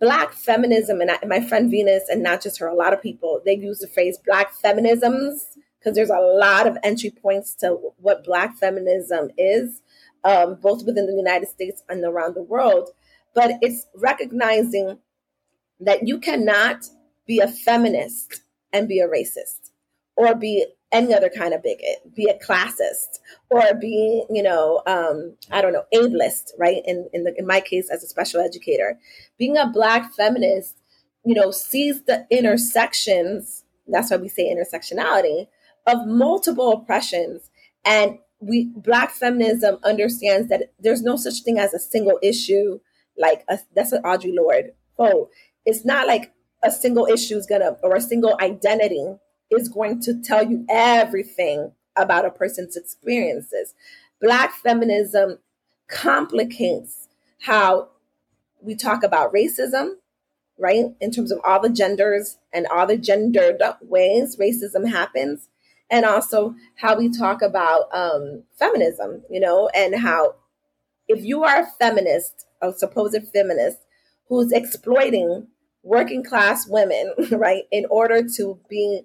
Black 0.00 0.32
feminism, 0.32 1.00
and, 1.00 1.10
my 1.26 1.40
friend 1.40 1.70
Venus, 1.70 2.08
and 2.08 2.22
not 2.22 2.42
just 2.42 2.58
her, 2.58 2.66
a 2.66 2.74
lot 2.74 2.92
of 2.92 3.02
people, 3.02 3.40
they 3.44 3.56
use 3.56 3.78
the 3.78 3.88
phrase 3.88 4.18
Black 4.24 4.52
feminisms 4.54 5.56
because 5.78 5.94
there's 5.96 6.10
a 6.10 6.18
lot 6.18 6.66
of 6.66 6.78
entry 6.82 7.10
points 7.10 7.54
to 7.56 7.78
what 7.98 8.24
Black 8.24 8.56
feminism 8.56 9.30
is, 9.36 9.82
um, 10.24 10.56
both 10.60 10.84
within 10.84 11.06
the 11.06 11.14
United 11.14 11.48
States 11.48 11.82
and 11.88 12.04
around 12.04 12.34
the 12.34 12.42
world. 12.42 12.90
But 13.34 13.52
it's 13.60 13.86
recognizing 13.94 14.98
that 15.80 16.06
you 16.06 16.18
cannot 16.18 16.86
be 17.26 17.40
a 17.40 17.48
feminist 17.48 18.42
and 18.72 18.88
be 18.88 19.00
a 19.00 19.08
racist 19.08 19.70
or 20.16 20.34
be 20.34 20.66
any 20.92 21.14
other 21.14 21.30
kind 21.30 21.54
of 21.54 21.62
bigot, 21.62 22.14
be 22.14 22.26
a 22.26 22.38
classist 22.38 23.18
or 23.50 23.62
be, 23.74 24.24
you 24.30 24.42
know, 24.42 24.82
um, 24.86 25.36
I 25.50 25.62
don't 25.62 25.72
know, 25.72 25.84
ableist, 25.94 26.50
right? 26.58 26.82
In 26.84 27.08
in, 27.12 27.24
the, 27.24 27.34
in 27.36 27.46
my 27.46 27.60
case, 27.60 27.90
as 27.90 28.04
a 28.04 28.06
special 28.06 28.40
educator, 28.40 28.98
being 29.38 29.56
a 29.56 29.66
black 29.66 30.12
feminist, 30.12 30.76
you 31.24 31.34
know, 31.34 31.50
sees 31.50 32.02
the 32.04 32.26
intersections. 32.30 33.64
That's 33.88 34.10
why 34.10 34.18
we 34.18 34.28
say 34.28 34.54
intersectionality 34.54 35.48
of 35.86 36.06
multiple 36.06 36.72
oppressions, 36.72 37.50
and 37.84 38.18
we 38.38 38.70
black 38.76 39.10
feminism 39.12 39.78
understands 39.84 40.48
that 40.48 40.72
there's 40.78 41.02
no 41.02 41.16
such 41.16 41.42
thing 41.42 41.58
as 41.58 41.74
a 41.74 41.78
single 41.78 42.18
issue. 42.22 42.80
Like 43.18 43.44
a, 43.48 43.58
that's 43.74 43.92
an 43.92 44.02
Audre 44.02 44.34
Lorde 44.34 44.72
quote. 44.96 45.30
It's 45.64 45.84
not 45.84 46.06
like 46.06 46.32
a 46.62 46.70
single 46.70 47.06
issue 47.06 47.36
is 47.36 47.46
gonna 47.46 47.76
or 47.82 47.96
a 47.96 48.00
single 48.00 48.36
identity 48.40 49.06
is 49.52 49.68
going 49.68 50.00
to 50.02 50.20
tell 50.22 50.44
you 50.44 50.64
everything 50.68 51.72
about 51.96 52.24
a 52.24 52.30
person's 52.30 52.76
experiences. 52.76 53.74
Black 54.20 54.54
feminism 54.54 55.38
complicates 55.88 57.08
how 57.42 57.88
we 58.60 58.74
talk 58.74 59.02
about 59.02 59.32
racism, 59.32 59.94
right? 60.58 60.86
In 61.00 61.10
terms 61.10 61.32
of 61.32 61.40
all 61.44 61.60
the 61.60 61.68
genders 61.68 62.38
and 62.52 62.66
all 62.68 62.86
the 62.86 62.96
gendered 62.96 63.60
ways 63.80 64.36
racism 64.36 64.88
happens. 64.90 65.48
and 65.90 66.06
also 66.06 66.54
how 66.76 66.96
we 66.96 67.10
talk 67.10 67.42
about 67.42 67.94
um, 67.94 68.44
feminism, 68.58 69.22
you 69.28 69.38
know, 69.38 69.68
and 69.74 69.94
how 69.96 70.34
if 71.06 71.22
you 71.22 71.44
are 71.44 71.60
a 71.62 71.66
feminist, 71.78 72.46
a 72.62 72.72
supposed 72.72 73.28
feminist, 73.32 73.78
who's 74.28 74.52
exploiting 74.52 75.48
working 75.82 76.24
class 76.24 76.66
women, 76.66 77.12
right, 77.32 77.64
in 77.70 77.84
order 77.90 78.22
to 78.36 78.58
be, 78.70 79.02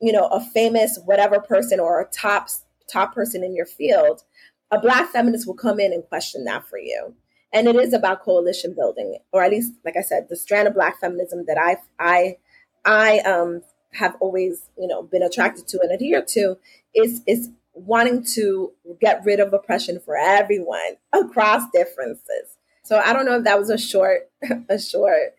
you 0.00 0.12
know, 0.12 0.26
a 0.26 0.40
famous 0.40 0.98
whatever 1.04 1.40
person 1.40 1.78
or 1.80 2.00
a 2.00 2.06
top 2.06 2.48
top 2.90 3.14
person 3.14 3.44
in 3.44 3.54
your 3.54 3.66
field, 3.66 4.22
a 4.70 4.80
black 4.80 5.10
feminist 5.10 5.46
will 5.46 5.54
come 5.54 5.78
in 5.80 5.92
and 5.92 6.04
question 6.08 6.44
that 6.44 6.66
for 6.66 6.78
you. 6.78 7.14
And 7.52 7.66
it 7.66 7.76
is 7.76 7.92
about 7.92 8.22
coalition 8.22 8.74
building, 8.74 9.18
or 9.32 9.42
at 9.42 9.50
least, 9.50 9.72
like 9.84 9.96
I 9.96 10.02
said, 10.02 10.28
the 10.28 10.36
strand 10.36 10.68
of 10.68 10.74
black 10.74 11.00
feminism 11.00 11.44
that 11.46 11.58
I 11.58 11.78
I 11.98 12.36
I 12.84 13.18
um 13.20 13.62
have 13.92 14.16
always, 14.20 14.68
you 14.78 14.86
know, 14.86 15.02
been 15.02 15.22
attracted 15.22 15.66
to 15.68 15.80
and 15.82 15.92
adhere 15.92 16.22
to 16.22 16.56
is 16.94 17.22
is 17.26 17.50
wanting 17.74 18.24
to 18.34 18.72
get 19.00 19.24
rid 19.24 19.40
of 19.40 19.52
oppression 19.52 20.00
for 20.00 20.16
everyone 20.16 20.96
across 21.12 21.62
differences. 21.72 22.56
So 22.82 22.98
I 22.98 23.12
don't 23.12 23.24
know 23.24 23.36
if 23.36 23.44
that 23.44 23.58
was 23.58 23.70
a 23.70 23.78
short 23.78 24.30
a 24.68 24.78
short 24.78 25.34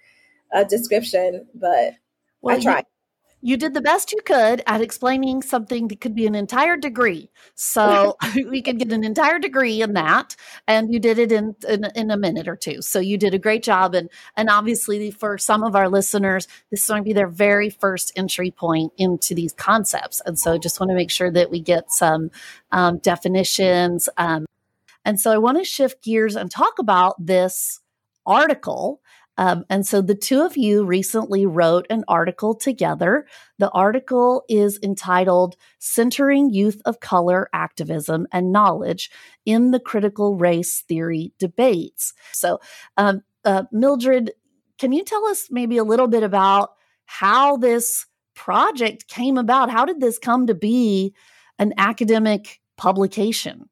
uh, 0.54 0.66
description, 0.66 1.48
but 1.56 1.94
well, 2.42 2.58
I 2.58 2.60
tried 2.60 2.86
you 3.42 3.58
did 3.58 3.74
the 3.74 3.82
best 3.82 4.12
you 4.12 4.20
could 4.24 4.62
at 4.68 4.82
explaining 4.82 5.42
something 5.42 5.88
that 5.88 6.00
could 6.00 6.16
be 6.16 6.28
an 6.28 6.36
entire 6.36 6.78
degree. 6.78 7.30
So 7.56 8.18
we 8.50 8.62
could 8.62 8.80
get 8.80 8.92
an 8.92 9.04
entire 9.04 9.40
degree 9.40 9.82
in 9.82 9.94
that, 9.94 10.36
and 10.68 10.94
you 10.94 11.00
did 11.00 11.20
it 11.20 11.32
in, 11.32 11.56
in, 11.68 11.86
in 11.96 12.12
a 12.12 12.18
minute 12.18 12.48
or 12.48 12.56
two. 12.56 12.82
So 12.82 13.00
you 13.00 13.18
did 13.18 13.34
a 13.34 13.40
great 13.40 13.64
job, 13.64 13.96
and 13.96 14.10
and 14.38 14.50
obviously 14.50 15.12
for 15.12 15.38
some 15.38 15.64
of 15.64 15.76
our 15.76 15.90
listeners, 15.90 16.48
this 16.70 16.84
is 16.84 16.88
going 16.88 17.04
to 17.04 17.08
be 17.08 17.14
their 17.14 17.28
very 17.28 17.70
first 17.70 18.12
entry 18.16 18.52
point 18.52 18.94
into 18.98 19.34
these 19.34 19.54
concepts, 19.54 20.22
and 20.26 20.38
so 20.38 20.58
just 20.58 20.80
want 20.80 20.90
to 20.90 20.96
make 20.96 21.12
sure 21.12 21.32
that 21.32 21.52
we 21.52 21.60
get 21.60 21.92
some 21.92 22.32
um, 22.72 23.00
definitions. 23.00 24.08
Um, 24.18 24.46
and 25.04 25.20
so 25.20 25.32
I 25.32 25.38
want 25.38 25.58
to 25.58 25.64
shift 25.64 26.04
gears 26.04 26.36
and 26.36 26.52
talk 26.52 26.78
about 26.78 27.16
this 27.26 27.80
article 28.26 29.02
um, 29.38 29.66
and 29.70 29.88
so 29.88 30.02
the 30.02 30.16
two 30.16 30.42
of 30.42 30.58
you 30.58 30.84
recently 30.84 31.46
wrote 31.46 31.88
an 31.90 32.04
article 32.08 32.54
together. 32.54 33.26
The 33.60 33.72
article 33.72 34.44
is 34.50 34.78
entitled 34.84 35.56
Centering 35.80 36.52
Youth 36.52 36.82
of 36.86 37.00
Color 37.00 37.50
Activism 37.54 38.28
and 38.32 38.52
Knowledge 38.52 39.10
in 39.46 39.72
the 39.72 39.80
Critical 39.80 40.36
Race 40.36 40.84
Theory 40.88 41.34
Debates. 41.40 42.14
So, 42.34 42.60
um, 42.98 43.24
uh, 43.44 43.64
Mildred, 43.72 44.32
can 44.78 44.92
you 44.92 45.04
tell 45.04 45.26
us 45.26 45.48
maybe 45.50 45.78
a 45.78 45.84
little 45.84 46.08
bit 46.08 46.24
about 46.24 46.74
how 47.06 47.58
this 47.58 48.06
project 48.36 49.08
came 49.08 49.38
about? 49.38 49.72
How 49.72 49.86
did 49.86 50.02
this 50.02 50.20
come 50.20 50.46
to 50.48 50.56
be 50.56 51.16
an 51.58 51.74
academic 51.78 52.60
publication? 52.78 53.70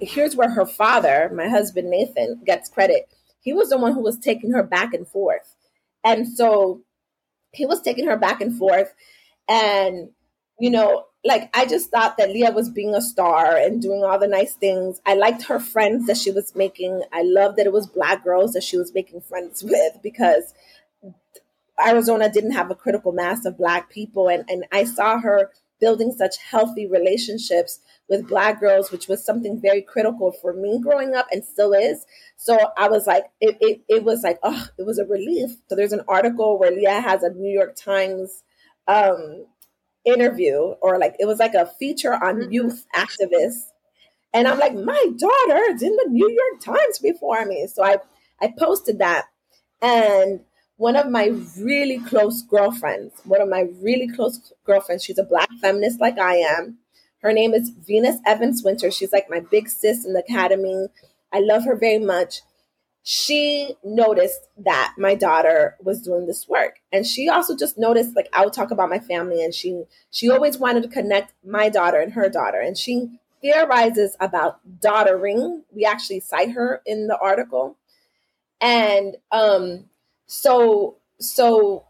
Here's 0.00 0.36
where 0.36 0.50
her 0.50 0.66
father, 0.66 1.30
my 1.34 1.48
husband 1.48 1.90
Nathan, 1.90 2.40
gets 2.44 2.68
credit 2.68 3.12
he 3.40 3.52
was 3.52 3.70
the 3.70 3.78
one 3.78 3.92
who 3.92 4.02
was 4.02 4.18
taking 4.18 4.52
her 4.52 4.62
back 4.62 4.94
and 4.94 5.06
forth. 5.06 5.56
And 6.04 6.28
so 6.28 6.82
he 7.52 7.66
was 7.66 7.82
taking 7.82 8.06
her 8.06 8.16
back 8.16 8.40
and 8.40 8.56
forth. 8.56 8.94
And, 9.48 10.10
you 10.58 10.70
know, 10.70 11.06
like 11.24 11.50
I 11.54 11.66
just 11.66 11.90
thought 11.90 12.16
that 12.16 12.30
Leah 12.30 12.52
was 12.52 12.70
being 12.70 12.94
a 12.94 13.02
star 13.02 13.56
and 13.56 13.82
doing 13.82 14.02
all 14.02 14.18
the 14.18 14.26
nice 14.28 14.54
things. 14.54 15.00
I 15.04 15.14
liked 15.14 15.44
her 15.44 15.58
friends 15.60 16.06
that 16.06 16.16
she 16.16 16.30
was 16.30 16.54
making. 16.54 17.02
I 17.12 17.22
loved 17.22 17.58
that 17.58 17.66
it 17.66 17.72
was 17.72 17.86
black 17.86 18.24
girls 18.24 18.52
that 18.52 18.62
she 18.62 18.78
was 18.78 18.94
making 18.94 19.20
friends 19.22 19.62
with 19.64 19.98
because 20.02 20.54
Arizona 21.84 22.30
didn't 22.30 22.52
have 22.52 22.70
a 22.70 22.74
critical 22.74 23.12
mass 23.12 23.44
of 23.44 23.58
black 23.58 23.90
people. 23.90 24.28
And, 24.28 24.44
and 24.48 24.64
I 24.72 24.84
saw 24.84 25.18
her 25.18 25.50
building 25.80 26.12
such 26.12 26.36
healthy 26.38 26.86
relationships 26.86 27.80
with 28.08 28.28
black 28.28 28.60
girls, 28.60 28.90
which 28.90 29.08
was 29.08 29.24
something 29.24 29.60
very 29.60 29.82
critical 29.82 30.32
for 30.32 30.52
me 30.52 30.80
growing 30.82 31.14
up 31.14 31.26
and 31.30 31.44
still 31.44 31.72
is. 31.72 32.04
So 32.36 32.58
I 32.76 32.88
was 32.88 33.06
like, 33.06 33.24
it, 33.40 33.56
it, 33.60 33.82
it 33.88 34.04
was 34.04 34.22
like, 34.22 34.38
oh, 34.42 34.66
it 34.78 34.84
was 34.84 34.98
a 34.98 35.04
relief. 35.04 35.50
So 35.68 35.76
there's 35.76 35.92
an 35.92 36.04
article 36.08 36.58
where 36.58 36.70
Leah 36.70 37.00
has 37.00 37.22
a 37.22 37.30
New 37.30 37.50
York 37.50 37.76
Times 37.76 38.42
um, 38.88 39.46
interview, 40.04 40.56
or 40.82 40.98
like 40.98 41.16
it 41.18 41.26
was 41.26 41.38
like 41.38 41.54
a 41.54 41.70
feature 41.78 42.14
on 42.14 42.36
mm-hmm. 42.36 42.52
youth 42.52 42.86
activists. 42.94 43.68
And 44.32 44.46
I'm 44.46 44.58
like, 44.58 44.74
my 44.74 45.06
daughter 45.16 45.60
is 45.70 45.82
in 45.82 45.96
the 45.96 46.08
New 46.08 46.30
York 46.30 46.60
Times 46.60 46.98
before 47.00 47.44
me. 47.46 47.66
So 47.72 47.84
I, 47.84 47.98
I 48.40 48.52
posted 48.56 48.98
that. 48.98 49.26
And 49.82 50.40
one 50.80 50.96
of 50.96 51.10
my 51.10 51.26
really 51.58 51.98
close 51.98 52.40
girlfriends, 52.40 53.12
one 53.24 53.42
of 53.42 53.50
my 53.50 53.66
really 53.82 54.08
close 54.08 54.50
girlfriends, 54.64 55.04
she's 55.04 55.18
a 55.18 55.22
black 55.22 55.50
feminist 55.60 56.00
like 56.00 56.18
I 56.18 56.36
am. 56.36 56.78
Her 57.20 57.34
name 57.34 57.52
is 57.52 57.68
Venus 57.68 58.18
Evans 58.24 58.62
Winter. 58.64 58.90
She's 58.90 59.12
like 59.12 59.28
my 59.28 59.40
big 59.40 59.68
sis 59.68 60.06
in 60.06 60.14
the 60.14 60.20
academy. 60.20 60.88
I 61.34 61.40
love 61.40 61.66
her 61.66 61.76
very 61.76 61.98
much. 61.98 62.40
She 63.02 63.74
noticed 63.84 64.48
that 64.56 64.94
my 64.96 65.14
daughter 65.14 65.76
was 65.82 66.00
doing 66.00 66.26
this 66.26 66.48
work. 66.48 66.80
And 66.90 67.06
she 67.06 67.28
also 67.28 67.54
just 67.54 67.76
noticed 67.76 68.16
like 68.16 68.30
I 68.32 68.42
would 68.42 68.54
talk 68.54 68.70
about 68.70 68.88
my 68.88 69.00
family 69.00 69.44
and 69.44 69.52
she 69.52 69.84
she 70.10 70.30
always 70.30 70.56
wanted 70.56 70.84
to 70.84 70.88
connect 70.88 71.34
my 71.44 71.68
daughter 71.68 72.00
and 72.00 72.14
her 72.14 72.30
daughter. 72.30 72.58
And 72.58 72.78
she 72.78 73.10
theorizes 73.42 74.16
about 74.18 74.60
daughtering. 74.80 75.62
We 75.70 75.84
actually 75.84 76.20
cite 76.20 76.52
her 76.52 76.80
in 76.86 77.06
the 77.06 77.18
article. 77.18 77.76
And 78.62 79.18
um 79.30 79.84
so 80.30 80.96
so 81.18 81.84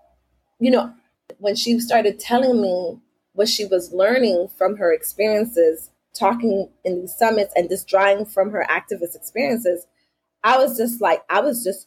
you 0.58 0.70
know 0.70 0.92
when 1.38 1.54
she 1.54 1.78
started 1.78 2.18
telling 2.18 2.60
me 2.60 2.98
what 3.34 3.48
she 3.48 3.66
was 3.66 3.92
learning 3.92 4.48
from 4.56 4.76
her 4.76 4.92
experiences 4.92 5.90
talking 6.14 6.68
in 6.84 7.00
these 7.00 7.16
summits 7.16 7.52
and 7.54 7.68
just 7.68 7.86
drawing 7.86 8.24
from 8.24 8.50
her 8.50 8.66
activist 8.68 9.14
experiences, 9.14 9.86
I 10.42 10.58
was 10.58 10.76
just 10.76 11.00
like, 11.00 11.22
I 11.30 11.40
was 11.40 11.62
just 11.62 11.86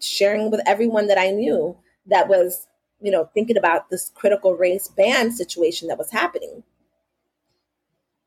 sharing 0.00 0.50
with 0.50 0.60
everyone 0.66 1.06
that 1.06 1.18
I 1.18 1.30
knew 1.30 1.76
that 2.06 2.28
was, 2.28 2.66
you 3.00 3.10
know, 3.10 3.30
thinking 3.32 3.56
about 3.56 3.90
this 3.90 4.10
critical 4.14 4.54
race 4.54 4.88
ban 4.88 5.32
situation 5.32 5.88
that 5.88 5.98
was 5.98 6.10
happening. 6.10 6.62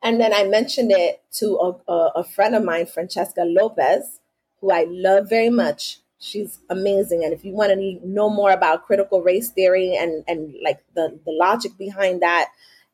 And 0.01 0.19
then 0.19 0.33
I 0.33 0.43
mentioned 0.45 0.91
it 0.91 1.21
to 1.33 1.57
a, 1.57 1.91
a, 1.91 2.11
a 2.15 2.23
friend 2.23 2.55
of 2.55 2.63
mine, 2.63 2.85
Francesca 2.85 3.41
Lopez, 3.41 4.19
who 4.61 4.71
I 4.71 4.85
love 4.89 5.29
very 5.29 5.49
much. 5.49 5.99
She's 6.19 6.59
amazing. 6.69 7.23
And 7.23 7.33
if 7.33 7.45
you 7.45 7.53
want 7.53 7.71
to 7.71 7.99
know 8.03 8.29
more 8.29 8.51
about 8.51 8.85
critical 8.85 9.21
race 9.21 9.49
theory 9.49 9.95
and, 9.95 10.23
and 10.27 10.55
like 10.63 10.83
the, 10.95 11.19
the 11.25 11.31
logic 11.31 11.77
behind 11.77 12.21
that, 12.21 12.49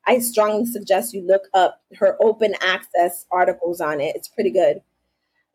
I 0.05 0.19
strongly 0.19 0.65
suggest 0.65 1.13
you 1.13 1.21
look 1.21 1.43
up 1.53 1.81
her 1.97 2.17
open 2.21 2.55
access 2.62 3.25
articles 3.31 3.79
on 3.79 4.01
it. 4.01 4.15
It's 4.15 4.27
pretty 4.27 4.51
good. 4.51 4.81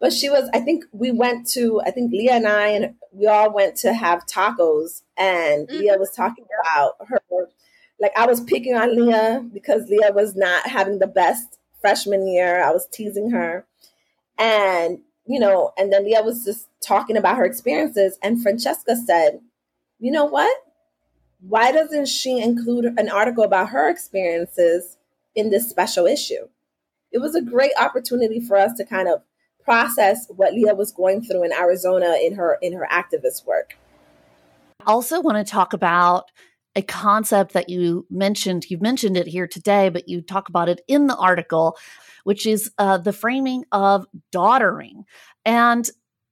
But 0.00 0.12
she 0.12 0.30
was, 0.30 0.48
I 0.54 0.60
think 0.60 0.84
we 0.92 1.10
went 1.10 1.46
to, 1.50 1.82
I 1.84 1.90
think 1.90 2.12
Leah 2.12 2.36
and 2.36 2.46
I, 2.48 2.68
and 2.68 2.94
we 3.12 3.26
all 3.26 3.52
went 3.52 3.76
to 3.78 3.92
have 3.92 4.26
tacos. 4.26 5.02
And 5.16 5.68
mm-hmm. 5.68 5.78
Leah 5.78 5.98
was 5.98 6.12
talking 6.12 6.46
about 6.62 6.94
her, 7.08 7.20
like 8.00 8.12
I 8.16 8.26
was 8.26 8.40
picking 8.40 8.76
on 8.76 8.96
Leah 8.96 9.44
because 9.52 9.90
Leah 9.90 10.12
was 10.12 10.36
not 10.36 10.66
having 10.66 11.00
the 11.00 11.06
best 11.06 11.58
freshman 11.80 12.26
year. 12.28 12.64
I 12.64 12.70
was 12.70 12.86
teasing 12.90 13.30
her. 13.30 13.66
And, 14.38 15.00
you 15.26 15.40
know, 15.40 15.72
and 15.76 15.92
then 15.92 16.04
Leah 16.04 16.22
was 16.22 16.44
just 16.44 16.67
talking 16.84 17.16
about 17.16 17.36
her 17.36 17.44
experiences. 17.44 18.18
And 18.22 18.42
Francesca 18.42 18.96
said, 18.96 19.40
you 19.98 20.12
know 20.12 20.24
what? 20.24 20.56
why 21.40 21.72
doesn't 21.72 22.08
she 22.08 22.40
include 22.40 22.86
an 22.98 23.08
article 23.08 23.44
about 23.44 23.70
her 23.70 23.88
experiences 23.88 24.96
in 25.34 25.50
this 25.50 25.68
special 25.68 26.06
issue? 26.06 26.48
It 27.12 27.18
was 27.18 27.34
a 27.34 27.42
great 27.42 27.72
opportunity 27.78 28.40
for 28.40 28.56
us 28.56 28.72
to 28.74 28.84
kind 28.84 29.08
of 29.08 29.22
process 29.64 30.26
what 30.28 30.52
Leah 30.52 30.74
was 30.74 30.92
going 30.92 31.22
through 31.22 31.44
in 31.44 31.52
Arizona 31.52 32.16
in 32.20 32.34
her 32.34 32.58
in 32.60 32.72
her 32.72 32.86
activist 32.90 33.46
work. 33.46 33.76
I 34.84 34.92
also 34.92 35.20
want 35.20 35.44
to 35.44 35.50
talk 35.50 35.72
about 35.72 36.24
a 36.74 36.82
concept 36.82 37.52
that 37.52 37.68
you 37.68 38.06
mentioned. 38.10 38.66
You've 38.68 38.82
mentioned 38.82 39.16
it 39.16 39.26
here 39.26 39.46
today, 39.46 39.88
but 39.88 40.08
you 40.08 40.22
talk 40.22 40.48
about 40.48 40.68
it 40.68 40.80
in 40.88 41.06
the 41.06 41.16
article, 41.16 41.76
which 42.24 42.46
is 42.46 42.70
uh, 42.78 42.98
the 42.98 43.12
framing 43.12 43.64
of 43.72 44.06
daughtering. 44.32 45.04
And 45.44 45.88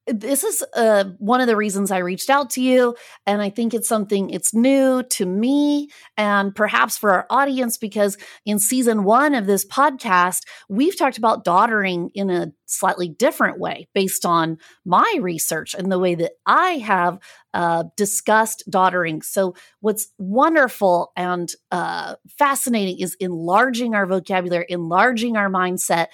this 0.07 0.45
is 0.45 0.64
uh, 0.75 1.05
one 1.19 1.40
of 1.40 1.47
the 1.47 1.57
reasons 1.57 1.90
I 1.90 1.99
reached 1.99 2.31
out 2.31 2.51
to 2.51 2.62
you. 2.62 2.95
And 3.27 3.42
I 3.42 3.51
think 3.51 3.75
it's 3.75 3.88
something, 3.88 4.31
it's 4.31 4.55
new 4.55 5.03
to 5.03 5.27
me 5.27 5.88
and 6.16 6.55
perhaps 6.55 6.97
for 6.97 7.12
our 7.12 7.27
audience, 7.29 7.77
because 7.77 8.16
in 8.45 8.59
season 8.59 9.05
one 9.05 9.35
of 9.35 9.47
this 9.47 9.64
podcast, 9.64 10.42
we've 10.69 10.97
talked 10.97 11.19
about 11.19 11.45
daughtering 11.45 12.11
in 12.14 12.31
a 12.31 12.53
slightly 12.66 13.09
different 13.09 13.59
way 13.59 13.88
based 13.94 14.26
on 14.26 14.59
my 14.85 15.18
research 15.20 15.74
and 15.74 15.90
the 15.90 15.98
way 15.98 16.14
that 16.16 16.33
I 16.44 16.72
have 16.79 17.18
uh, 17.55 17.85
discussed 17.96 18.64
daughtering. 18.68 19.22
So, 19.22 19.55
what's 19.81 20.09
wonderful 20.18 21.12
and 21.16 21.50
uh, 21.70 22.16
fascinating 22.38 23.00
is 23.00 23.16
enlarging 23.20 23.94
our 23.94 24.07
vocabulary, 24.07 24.66
enlarging 24.68 25.37
our 25.37 25.48
mindset 25.48 26.09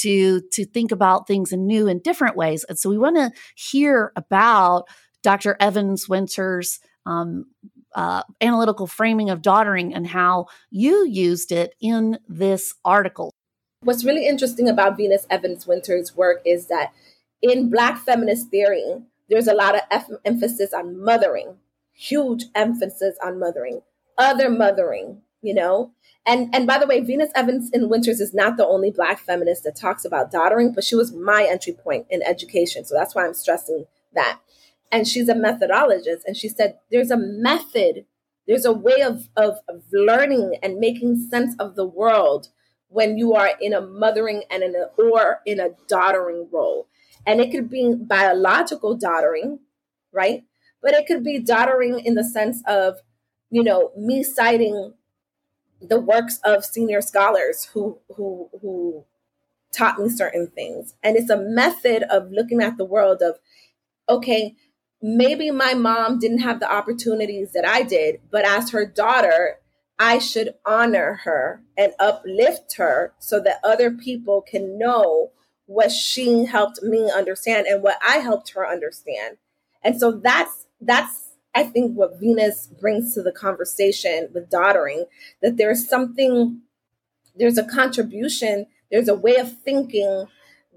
to 0.00 0.40
to 0.52 0.64
think 0.64 0.90
about 0.90 1.26
things 1.26 1.52
in 1.52 1.66
new 1.66 1.88
and 1.88 2.02
different 2.02 2.36
ways. 2.36 2.64
And 2.68 2.78
so, 2.78 2.90
we 2.90 2.98
want 2.98 3.16
to 3.16 3.30
hear 3.54 4.12
about 4.16 4.88
Dr. 5.22 5.56
Evans 5.60 6.08
Winter's 6.08 6.80
um, 7.06 7.46
uh, 7.94 8.22
analytical 8.40 8.86
framing 8.86 9.30
of 9.30 9.42
daughtering 9.42 9.94
and 9.94 10.06
how 10.06 10.46
you 10.70 11.06
used 11.06 11.52
it 11.52 11.74
in 11.80 12.18
this 12.28 12.74
article. 12.84 13.32
What's 13.82 14.04
really 14.04 14.26
interesting 14.26 14.68
about 14.68 14.96
Venus 14.96 15.24
Evans 15.30 15.66
Winter's 15.66 16.16
work 16.16 16.42
is 16.44 16.66
that 16.66 16.92
in 17.40 17.70
Black 17.70 17.98
feminist 17.98 18.50
theory, 18.50 19.02
there's 19.30 19.46
a 19.46 19.54
lot 19.54 19.76
of 19.76 19.82
f- 19.90 20.10
emphasis 20.24 20.74
on 20.74 21.00
mothering, 21.00 21.58
huge 21.92 22.46
emphasis 22.56 23.16
on 23.22 23.38
mothering, 23.38 23.82
other 24.16 24.50
mothering, 24.50 25.22
you 25.42 25.54
know? 25.54 25.92
And 26.26 26.52
and 26.52 26.66
by 26.66 26.78
the 26.78 26.88
way, 26.88 27.00
Venus 27.00 27.30
Evans 27.36 27.70
in 27.72 27.88
Winters 27.88 28.20
is 28.20 28.34
not 28.34 28.56
the 28.56 28.66
only 28.66 28.90
black 28.90 29.20
feminist 29.20 29.62
that 29.62 29.76
talks 29.76 30.04
about 30.04 30.32
daughtering, 30.32 30.72
but 30.72 30.82
she 30.82 30.96
was 30.96 31.12
my 31.12 31.46
entry 31.48 31.72
point 31.72 32.06
in 32.10 32.20
education. 32.22 32.84
So 32.84 32.96
that's 32.96 33.14
why 33.14 33.24
I'm 33.24 33.34
stressing 33.34 33.86
that. 34.12 34.40
And 34.90 35.06
she's 35.06 35.28
a 35.28 35.34
methodologist. 35.34 36.22
And 36.26 36.36
she 36.36 36.48
said 36.48 36.78
there's 36.90 37.12
a 37.12 37.16
method, 37.16 38.06
there's 38.48 38.64
a 38.64 38.72
way 38.72 39.02
of, 39.02 39.28
of, 39.36 39.60
of 39.68 39.84
learning 39.92 40.56
and 40.64 40.80
making 40.80 41.28
sense 41.30 41.54
of 41.60 41.76
the 41.76 41.86
world 41.86 42.48
when 42.88 43.18
you 43.18 43.34
are 43.34 43.50
in 43.60 43.72
a 43.72 43.80
mothering 43.80 44.42
and 44.50 44.62
in 44.62 44.74
a 44.74 44.86
or 45.00 45.40
in 45.46 45.60
a 45.60 45.70
daughtering 45.86 46.48
role. 46.50 46.86
And 47.26 47.40
it 47.40 47.50
could 47.50 47.68
be 47.68 47.94
biological 47.94 48.96
daughtering, 48.96 49.60
right? 50.12 50.44
But 50.82 50.94
it 50.94 51.06
could 51.06 51.22
be 51.22 51.38
daughtering 51.38 52.00
in 52.00 52.14
the 52.14 52.24
sense 52.24 52.62
of, 52.66 52.98
you 53.50 53.62
know, 53.62 53.90
me 53.96 54.22
citing 54.22 54.94
the 55.80 56.00
works 56.00 56.40
of 56.44 56.64
senior 56.64 57.00
scholars 57.00 57.66
who 57.72 57.98
who 58.16 58.48
who 58.60 59.04
taught 59.72 59.98
me 59.98 60.08
certain 60.08 60.48
things. 60.48 60.94
And 61.02 61.16
it's 61.16 61.30
a 61.30 61.36
method 61.36 62.04
of 62.04 62.30
looking 62.30 62.62
at 62.62 62.78
the 62.78 62.84
world 62.84 63.22
of, 63.22 63.38
okay, 64.08 64.56
maybe 65.02 65.50
my 65.50 65.74
mom 65.74 66.18
didn't 66.18 66.38
have 66.38 66.60
the 66.60 66.72
opportunities 66.72 67.52
that 67.52 67.66
I 67.66 67.82
did, 67.82 68.20
but 68.30 68.46
as 68.46 68.70
her 68.70 68.86
daughter, 68.86 69.58
I 69.98 70.18
should 70.18 70.54
honor 70.64 71.20
her 71.24 71.62
and 71.76 71.92
uplift 71.98 72.76
her 72.76 73.12
so 73.18 73.40
that 73.40 73.60
other 73.64 73.90
people 73.90 74.42
can 74.42 74.78
know 74.78 75.32
what 75.66 75.90
she 75.90 76.44
helped 76.46 76.82
me 76.82 77.10
understand 77.10 77.66
and 77.66 77.82
what 77.82 77.98
I 78.06 78.18
helped 78.18 78.50
her 78.50 78.66
understand. 78.66 79.38
And 79.82 79.98
so 79.98 80.12
that's 80.12 80.66
that's 80.80 81.28
I 81.54 81.64
think 81.64 81.96
what 81.96 82.20
Venus 82.20 82.68
brings 82.80 83.14
to 83.14 83.22
the 83.22 83.32
conversation 83.32 84.28
with 84.32 84.50
daughtering 84.50 85.06
that 85.42 85.56
there's 85.56 85.88
something 85.88 86.62
there's 87.36 87.58
a 87.58 87.64
contribution, 87.64 88.66
there's 88.90 89.08
a 89.08 89.14
way 89.14 89.36
of 89.36 89.58
thinking, 89.62 90.26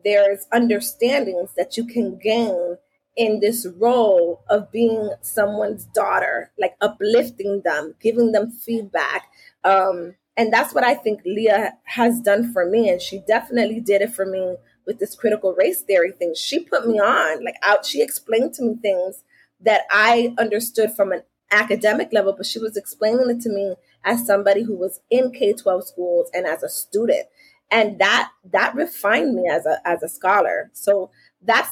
there's 0.03 0.47
understandings 0.51 1.51
that 1.55 1.77
you 1.77 1.85
can 1.85 2.17
gain 2.17 2.77
in 3.15 3.39
this 3.39 3.67
role 3.77 4.43
of 4.49 4.71
being 4.71 5.11
someone's 5.21 5.85
daughter, 5.85 6.51
like 6.59 6.75
uplifting 6.81 7.61
them, 7.63 7.95
giving 8.01 8.31
them 8.31 8.51
feedback. 8.51 9.27
Um, 9.63 10.15
and 10.37 10.51
that's 10.51 10.73
what 10.73 10.83
I 10.83 10.95
think 10.95 11.21
Leah 11.25 11.73
has 11.83 12.21
done 12.21 12.53
for 12.53 12.65
me. 12.65 12.89
And 12.89 13.01
she 13.01 13.19
definitely 13.27 13.81
did 13.81 14.01
it 14.01 14.13
for 14.13 14.25
me 14.25 14.55
with 14.85 14.99
this 14.99 15.15
critical 15.15 15.53
race 15.53 15.81
theory 15.81 16.11
thing. 16.11 16.33
She 16.35 16.59
put 16.59 16.87
me 16.87 16.99
on, 16.99 17.43
like 17.43 17.55
out, 17.61 17.85
she 17.85 18.01
explained 18.01 18.53
to 18.55 18.63
me 18.63 18.75
things 18.81 19.23
that 19.59 19.81
I 19.91 20.33
understood 20.39 20.91
from 20.91 21.11
an 21.11 21.23
academic 21.51 22.09
level, 22.11 22.33
but 22.35 22.45
she 22.45 22.59
was 22.59 22.77
explaining 22.77 23.29
it 23.29 23.41
to 23.41 23.49
me 23.49 23.75
as 24.03 24.25
somebody 24.25 24.63
who 24.63 24.75
was 24.75 25.01
in 25.09 25.31
K 25.31 25.53
12 25.53 25.87
schools 25.87 26.29
and 26.33 26.45
as 26.47 26.63
a 26.63 26.69
student. 26.69 27.27
And 27.69 27.99
that 27.99 28.31
that 28.51 28.75
refined 28.75 29.35
me 29.35 29.47
as 29.49 29.65
a 29.65 29.79
as 29.85 30.03
a 30.03 30.09
scholar. 30.09 30.71
So 30.73 31.11
that's 31.41 31.69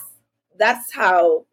that's 0.59 0.93
how 0.93 1.45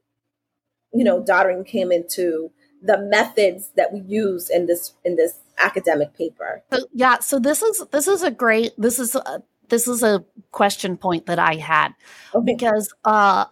you 0.92 1.04
know 1.04 1.22
daughtering 1.22 1.64
came 1.64 1.90
into 1.90 2.50
the 2.82 2.98
methods 2.98 3.70
that 3.76 3.92
we 3.92 4.00
use 4.00 4.50
in 4.50 4.66
this 4.66 4.94
in 5.04 5.16
this 5.16 5.40
academic 5.58 6.14
paper. 6.14 6.62
So, 6.72 6.86
yeah, 6.92 7.18
so 7.20 7.38
this 7.38 7.62
is 7.62 7.84
this 7.90 8.08
is 8.08 8.22
a 8.22 8.30
great 8.30 8.72
this 8.78 8.98
is 8.98 9.14
a, 9.14 9.42
this 9.68 9.88
is 9.88 10.02
a 10.02 10.24
question 10.50 10.96
point 10.96 11.26
that 11.26 11.38
I 11.38 11.54
had 11.54 11.90
okay. 12.34 12.44
because 12.44 12.92
uh 13.04 13.46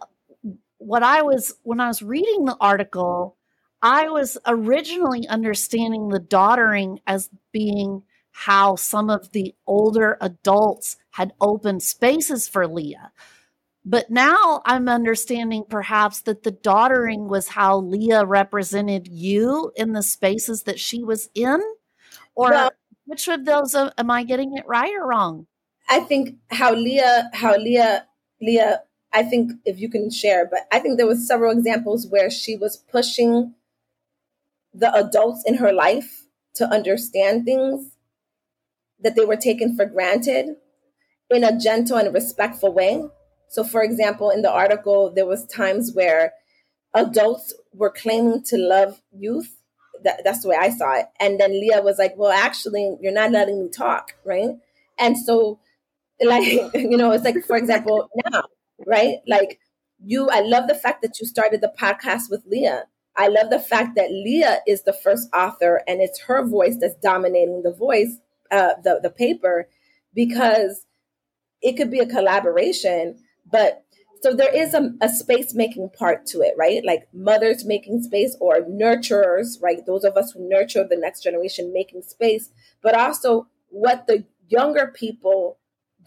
what 0.77 1.03
I 1.03 1.21
was 1.21 1.55
when 1.63 1.79
I 1.79 1.87
was 1.87 2.01
reading 2.01 2.45
the 2.45 2.57
article, 2.59 3.37
I 3.81 4.09
was 4.09 4.37
originally 4.45 5.27
understanding 5.27 6.09
the 6.09 6.19
daughtering 6.19 6.99
as 7.07 7.29
being 7.51 8.03
how 8.31 8.75
some 8.75 9.09
of 9.09 9.31
the 9.31 9.55
older 9.65 10.17
adults 10.19 10.97
had 11.11 11.33
opened 11.39 11.81
spaces 11.81 12.47
for 12.47 12.67
Leah. 12.67 13.11
But 13.85 14.09
now 14.09 14.63
I'm 14.65 14.89
understanding 14.89 15.63
perhaps 15.69 16.21
that 16.21 16.41
the 16.41 16.51
daughtering 16.51 17.27
was 17.27 17.49
how 17.49 17.77
Leah 17.77 18.25
represented 18.25 19.07
you 19.07 19.71
in 19.75 19.93
the 19.93 20.01
spaces 20.01 20.63
that 20.63 20.79
she 20.79 21.03
was 21.03 21.29
in? 21.35 21.61
Or 22.33 22.49
well, 22.49 22.71
which 23.05 23.27
of 23.27 23.45
those 23.45 23.75
uh, 23.75 23.91
am 23.97 24.09
I 24.09 24.23
getting 24.23 24.57
it 24.57 24.65
right 24.65 24.91
or 24.95 25.07
wrong? 25.07 25.45
I 25.87 25.99
think 25.99 26.37
how 26.49 26.73
Leah 26.73 27.29
how 27.33 27.55
Leah 27.57 28.07
Leah 28.41 28.81
I 29.13 29.23
think 29.23 29.53
if 29.65 29.79
you 29.79 29.89
can 29.89 30.09
share, 30.09 30.45
but 30.45 30.67
I 30.71 30.79
think 30.79 30.97
there 30.97 31.07
was 31.07 31.27
several 31.27 31.55
examples 31.55 32.07
where 32.07 32.29
she 32.29 32.57
was 32.57 32.75
pushing 32.77 33.53
the 34.73 34.93
adults 34.93 35.43
in 35.45 35.55
her 35.55 35.71
life 35.71 36.25
to 36.55 36.67
understand 36.67 37.45
things 37.45 37.91
that 38.99 39.15
they 39.15 39.25
were 39.25 39.37
taken 39.37 39.75
for 39.75 39.85
granted 39.85 40.55
in 41.29 41.43
a 41.43 41.57
gentle 41.57 41.97
and 41.97 42.13
respectful 42.13 42.73
way. 42.73 43.05
So 43.49 43.63
for 43.63 43.83
example, 43.83 44.29
in 44.29 44.41
the 44.41 44.51
article 44.51 45.11
there 45.13 45.25
was 45.25 45.45
times 45.45 45.93
where 45.93 46.33
adults 46.93 47.53
were 47.73 47.91
claiming 47.91 48.43
to 48.43 48.57
love 48.57 49.01
youth. 49.11 49.55
That, 50.03 50.21
that's 50.23 50.43
the 50.43 50.49
way 50.49 50.57
I 50.59 50.69
saw 50.69 50.93
it. 50.99 51.07
And 51.19 51.39
then 51.39 51.51
Leah 51.51 51.81
was 51.81 51.97
like, 51.97 52.13
well, 52.15 52.31
actually, 52.31 52.97
you're 53.01 53.13
not 53.13 53.31
letting 53.31 53.63
me 53.63 53.69
talk, 53.69 54.13
right? 54.23 54.51
And 54.99 55.17
so 55.17 55.59
like, 56.23 56.43
you 56.73 56.97
know, 56.97 57.11
it's 57.11 57.23
like, 57.23 57.43
for 57.45 57.57
example, 57.57 58.09
now 58.31 58.43
right? 58.85 59.17
Like 59.27 59.59
you, 60.03 60.29
I 60.29 60.41
love 60.41 60.67
the 60.67 60.75
fact 60.75 61.01
that 61.01 61.19
you 61.19 61.25
started 61.25 61.61
the 61.61 61.73
podcast 61.79 62.29
with 62.29 62.43
Leah. 62.45 62.85
I 63.15 63.27
love 63.27 63.49
the 63.49 63.59
fact 63.59 63.95
that 63.95 64.11
Leah 64.11 64.59
is 64.67 64.83
the 64.83 64.93
first 64.93 65.29
author 65.33 65.81
and 65.87 66.01
it's 66.01 66.21
her 66.21 66.45
voice 66.45 66.77
that's 66.79 66.95
dominating 66.95 67.61
the 67.63 67.73
voice, 67.73 68.17
uh, 68.51 68.73
the, 68.83 68.99
the 69.01 69.09
paper, 69.09 69.69
because 70.13 70.85
it 71.61 71.77
could 71.77 71.89
be 71.89 71.99
a 71.99 72.05
collaboration, 72.05 73.17
but 73.49 73.85
so 74.21 74.33
there 74.33 74.53
is 74.53 74.73
a, 74.73 74.91
a 75.01 75.09
space 75.09 75.53
making 75.53 75.89
part 75.89 76.25
to 76.27 76.41
it, 76.41 76.55
right? 76.57 76.83
Like 76.83 77.07
mothers 77.13 77.63
making 77.63 78.01
space 78.01 78.35
or 78.39 78.61
nurturers, 78.61 79.61
right? 79.61 79.85
Those 79.85 80.03
of 80.03 80.17
us 80.17 80.31
who 80.31 80.49
nurture 80.49 80.83
the 80.83 80.95
next 80.95 81.21
generation 81.21 81.71
making 81.71 82.01
space, 82.01 82.49
but 82.81 82.95
also 82.95 83.47
what 83.69 84.07
the 84.07 84.25
younger 84.47 84.87
people 84.87 85.57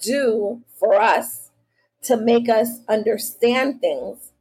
do 0.03 0.63
for 0.81 0.95
us 0.95 1.51
to 2.03 2.17
make 2.17 2.49
us 2.49 2.81
understand 2.89 3.81
things 3.81 4.33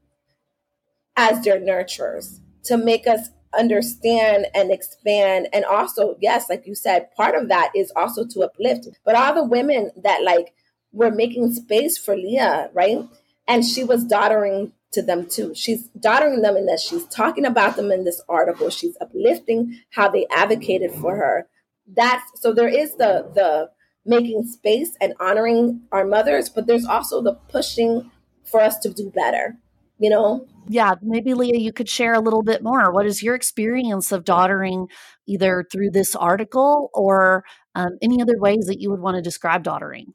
as 1.16 1.44
their 1.44 1.60
nurturers, 1.60 2.40
to 2.64 2.78
make 2.78 3.08
us 3.08 3.30
understand 3.58 4.48
and 4.54 4.72
expand. 4.72 5.48
And 5.54 5.66
also, 5.66 6.16
yes, 6.20 6.50
like 6.50 6.66
you 6.68 6.76
said, 6.76 7.12
part 7.16 7.36
of 7.36 7.50
that 7.50 7.72
is 7.76 7.92
also 7.96 8.26
to 8.26 8.42
uplift. 8.42 8.88
But 9.04 9.16
all 9.16 9.34
the 9.34 9.44
women 9.44 9.92
that 10.04 10.24
like 10.24 10.54
were 10.98 11.12
making 11.12 11.54
space 11.54 11.98
for 11.98 12.16
Leah, 12.16 12.70
right? 12.74 13.08
And 13.48 13.64
she 13.64 13.84
was 13.84 14.04
daughtering 14.04 14.74
to 14.92 15.02
them 15.02 15.28
too. 15.30 15.54
She's 15.54 15.88
daughtering 15.90 16.42
them 16.42 16.58
in 16.58 16.66
that 16.66 16.80
she's 16.80 17.06
talking 17.06 17.46
about 17.46 17.76
them 17.76 17.92
in 17.92 18.04
this 18.04 18.22
article. 18.28 18.70
She's 18.70 18.98
uplifting 19.00 19.80
how 19.92 20.10
they 20.10 20.26
advocated 20.32 20.92
for 20.92 21.16
her. 21.16 21.48
That's 21.88 22.24
so 22.42 22.54
there 22.54 22.68
is 22.68 22.96
the 22.96 23.30
the 23.34 23.70
making 24.06 24.48
space 24.48 24.98
and 25.00 25.14
honoring 25.20 25.82
our 25.92 26.06
mothers, 26.06 26.50
but 26.50 26.66
there's 26.66 26.86
also 26.86 27.22
the 27.22 27.34
pushing 27.34 28.10
for 28.44 28.62
us 28.62 28.80
to 28.80 28.90
do 28.90 29.12
better, 29.14 29.58
you 30.00 30.10
know? 30.10 30.48
Yeah, 30.70 30.96
maybe 31.02 31.34
Leah, 31.34 31.60
you 31.60 31.74
could 31.74 31.90
share 31.90 32.14
a 32.14 32.22
little 32.22 32.42
bit 32.42 32.64
more. 32.64 32.92
What 32.92 33.06
is 33.06 33.22
your 33.22 33.36
experience 33.36 34.12
of 34.12 34.24
daughtering 34.24 34.88
either 35.28 35.66
through 35.70 35.92
this 35.92 36.16
article 36.16 36.90
or 36.94 37.44
um, 37.76 37.98
any 38.02 38.22
other 38.22 38.38
ways 38.38 38.66
that 38.68 38.80
you 38.80 38.90
would 38.90 39.02
want 39.02 39.16
to 39.16 39.22
describe 39.22 39.64
daughtering? 39.64 40.14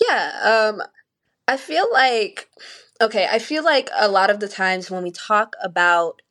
Yeah, 0.00 0.70
um, 0.72 0.82
I 1.48 1.58
feel 1.58 1.86
like, 1.92 2.48
okay, 3.00 3.28
I 3.30 3.40
feel 3.40 3.64
like 3.64 3.90
a 3.98 4.08
lot 4.08 4.30
of 4.30 4.40
the 4.40 4.48
times 4.48 4.90
when 4.90 5.04
we 5.04 5.12
talk 5.12 5.56
about 5.62 6.22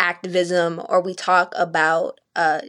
activism 0.00 0.82
or 0.88 1.02
we 1.02 1.14
talk 1.14 1.54
about 1.56 2.20
uh, 2.36 2.62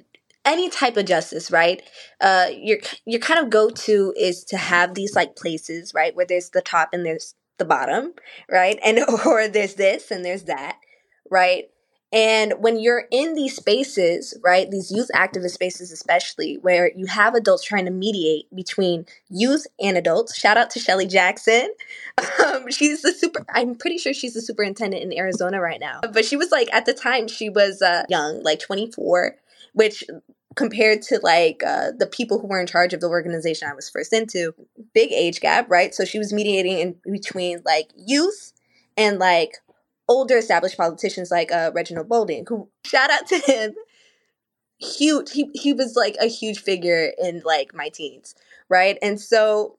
any 0.45 0.69
type 0.69 0.97
of 0.97 1.05
justice, 1.07 1.51
right? 1.51 1.83
Uh, 2.21 2.47
your 2.53 2.79
your 3.05 3.21
kind 3.21 3.39
of 3.41 3.51
go 3.51 3.69
to 3.71 4.13
is 4.17 4.45
to 4.45 4.57
have 4.57 4.95
these 4.95 5.15
like 5.15 5.37
places, 5.37 5.93
right, 5.95 6.15
where 6.15 6.27
there's 6.27 6.51
the 6.51 6.61
top 6.63 6.91
and 6.93 7.05
there's 7.05 7.35
the 7.59 7.65
bottom, 7.65 8.13
right, 8.51 8.79
and 8.85 8.99
or 9.27 9.49
there's 9.49 9.75
this 9.75 10.11
and 10.11 10.25
there's 10.25 10.45
that, 10.45 10.77
right, 11.31 11.65
And 12.13 12.55
when 12.59 12.77
you're 12.79 13.05
in 13.09 13.35
these 13.35 13.55
spaces, 13.55 14.37
right, 14.43 14.69
these 14.69 14.91
youth 14.91 15.09
activist 15.15 15.51
spaces, 15.51 15.91
especially 15.91 16.57
where 16.61 16.91
you 16.93 17.05
have 17.05 17.35
adults 17.35 17.63
trying 17.63 17.85
to 17.85 17.91
mediate 17.91 18.53
between 18.53 19.05
youth 19.29 19.65
and 19.79 19.97
adults, 19.97 20.37
shout 20.37 20.57
out 20.57 20.69
to 20.71 20.79
Shelly 20.79 21.07
Jackson. 21.07 21.73
Um, 22.45 22.69
she's 22.69 23.01
the 23.01 23.13
super, 23.13 23.45
I'm 23.53 23.75
pretty 23.75 23.97
sure 23.97 24.13
she's 24.13 24.33
the 24.33 24.41
superintendent 24.41 25.01
in 25.01 25.17
Arizona 25.17 25.61
right 25.61 25.79
now. 25.79 26.01
But 26.11 26.25
she 26.25 26.35
was 26.35 26.51
like, 26.51 26.67
at 26.73 26.85
the 26.85 26.93
time, 26.93 27.27
she 27.27 27.49
was 27.49 27.81
uh, 27.81 28.03
young, 28.09 28.43
like 28.43 28.59
24, 28.59 29.35
which 29.73 30.03
compared 30.55 31.01
to 31.03 31.19
like 31.23 31.63
uh, 31.65 31.91
the 31.97 32.07
people 32.07 32.39
who 32.39 32.47
were 32.47 32.59
in 32.59 32.67
charge 32.67 32.93
of 32.93 32.99
the 32.99 33.07
organization 33.07 33.69
I 33.69 33.73
was 33.73 33.89
first 33.89 34.11
into, 34.11 34.53
big 34.93 35.11
age 35.11 35.39
gap, 35.39 35.69
right? 35.69 35.95
So 35.95 36.03
she 36.03 36.19
was 36.19 36.33
mediating 36.33 36.79
in 36.79 36.95
between 37.11 37.61
like 37.65 37.91
youth 37.95 38.53
and 38.97 39.17
like 39.17 39.57
older 40.11 40.37
established 40.37 40.77
politicians 40.77 41.31
like 41.31 41.51
uh, 41.51 41.71
Reginald 41.73 42.09
Bolding, 42.09 42.45
who 42.47 42.69
shout 42.85 43.09
out 43.09 43.27
to 43.27 43.37
him. 43.39 43.73
Huge, 44.79 45.31
he 45.31 45.49
he 45.53 45.73
was 45.73 45.95
like 45.95 46.17
a 46.19 46.25
huge 46.25 46.59
figure 46.59 47.11
in 47.17 47.41
like 47.45 47.73
my 47.73 47.89
teens, 47.89 48.35
right? 48.67 48.97
And 49.01 49.19
so 49.21 49.77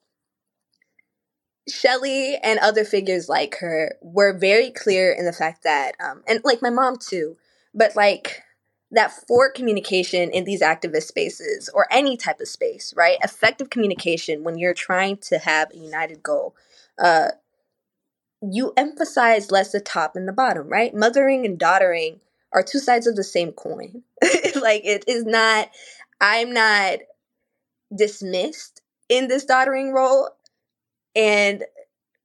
Shelly 1.69 2.37
and 2.43 2.59
other 2.59 2.85
figures 2.85 3.29
like 3.29 3.57
her 3.59 3.97
were 4.01 4.37
very 4.37 4.71
clear 4.71 5.13
in 5.13 5.25
the 5.25 5.33
fact 5.33 5.63
that, 5.65 5.95
um, 6.05 6.23
and 6.27 6.41
like 6.45 6.63
my 6.63 6.71
mom 6.71 6.97
too, 6.99 7.37
but 7.75 7.95
like 7.95 8.43
that 8.91 9.13
for 9.13 9.51
communication 9.51 10.31
in 10.31 10.45
these 10.45 10.61
activist 10.61 11.05
spaces 11.05 11.69
or 11.73 11.87
any 11.91 12.17
type 12.17 12.41
of 12.41 12.49
space, 12.49 12.93
right? 12.97 13.19
Effective 13.23 13.71
communication 13.71 14.45
when 14.45 14.59
you're 14.59 14.75
trying 14.75 15.17
to 15.19 15.39
have 15.39 15.71
a 15.73 15.79
united 15.79 16.23
goal, 16.23 16.55
uh, 16.99 17.29
you 18.43 18.73
emphasize 18.77 19.51
less 19.51 19.73
the 19.73 19.81
top 19.81 20.17
and 20.17 20.27
the 20.27 20.33
bottom, 20.33 20.69
right? 20.69 20.95
Mothering 20.95 21.47
and 21.47 21.59
daughtering 21.59 22.21
are 22.53 22.63
two 22.63 22.79
sides 22.79 23.07
of 23.07 23.17
the 23.17 23.25
same 23.25 23.53
coin. 23.53 24.03
like 24.61 24.83
it 24.85 25.05
is 25.07 25.25
not, 25.25 25.71
I'm 26.21 26.53
not 26.53 26.99
dismissed 27.95 28.83
in 29.09 29.29
this 29.29 29.45
daughtering 29.45 29.93
role. 29.93 30.31
And 31.15 31.65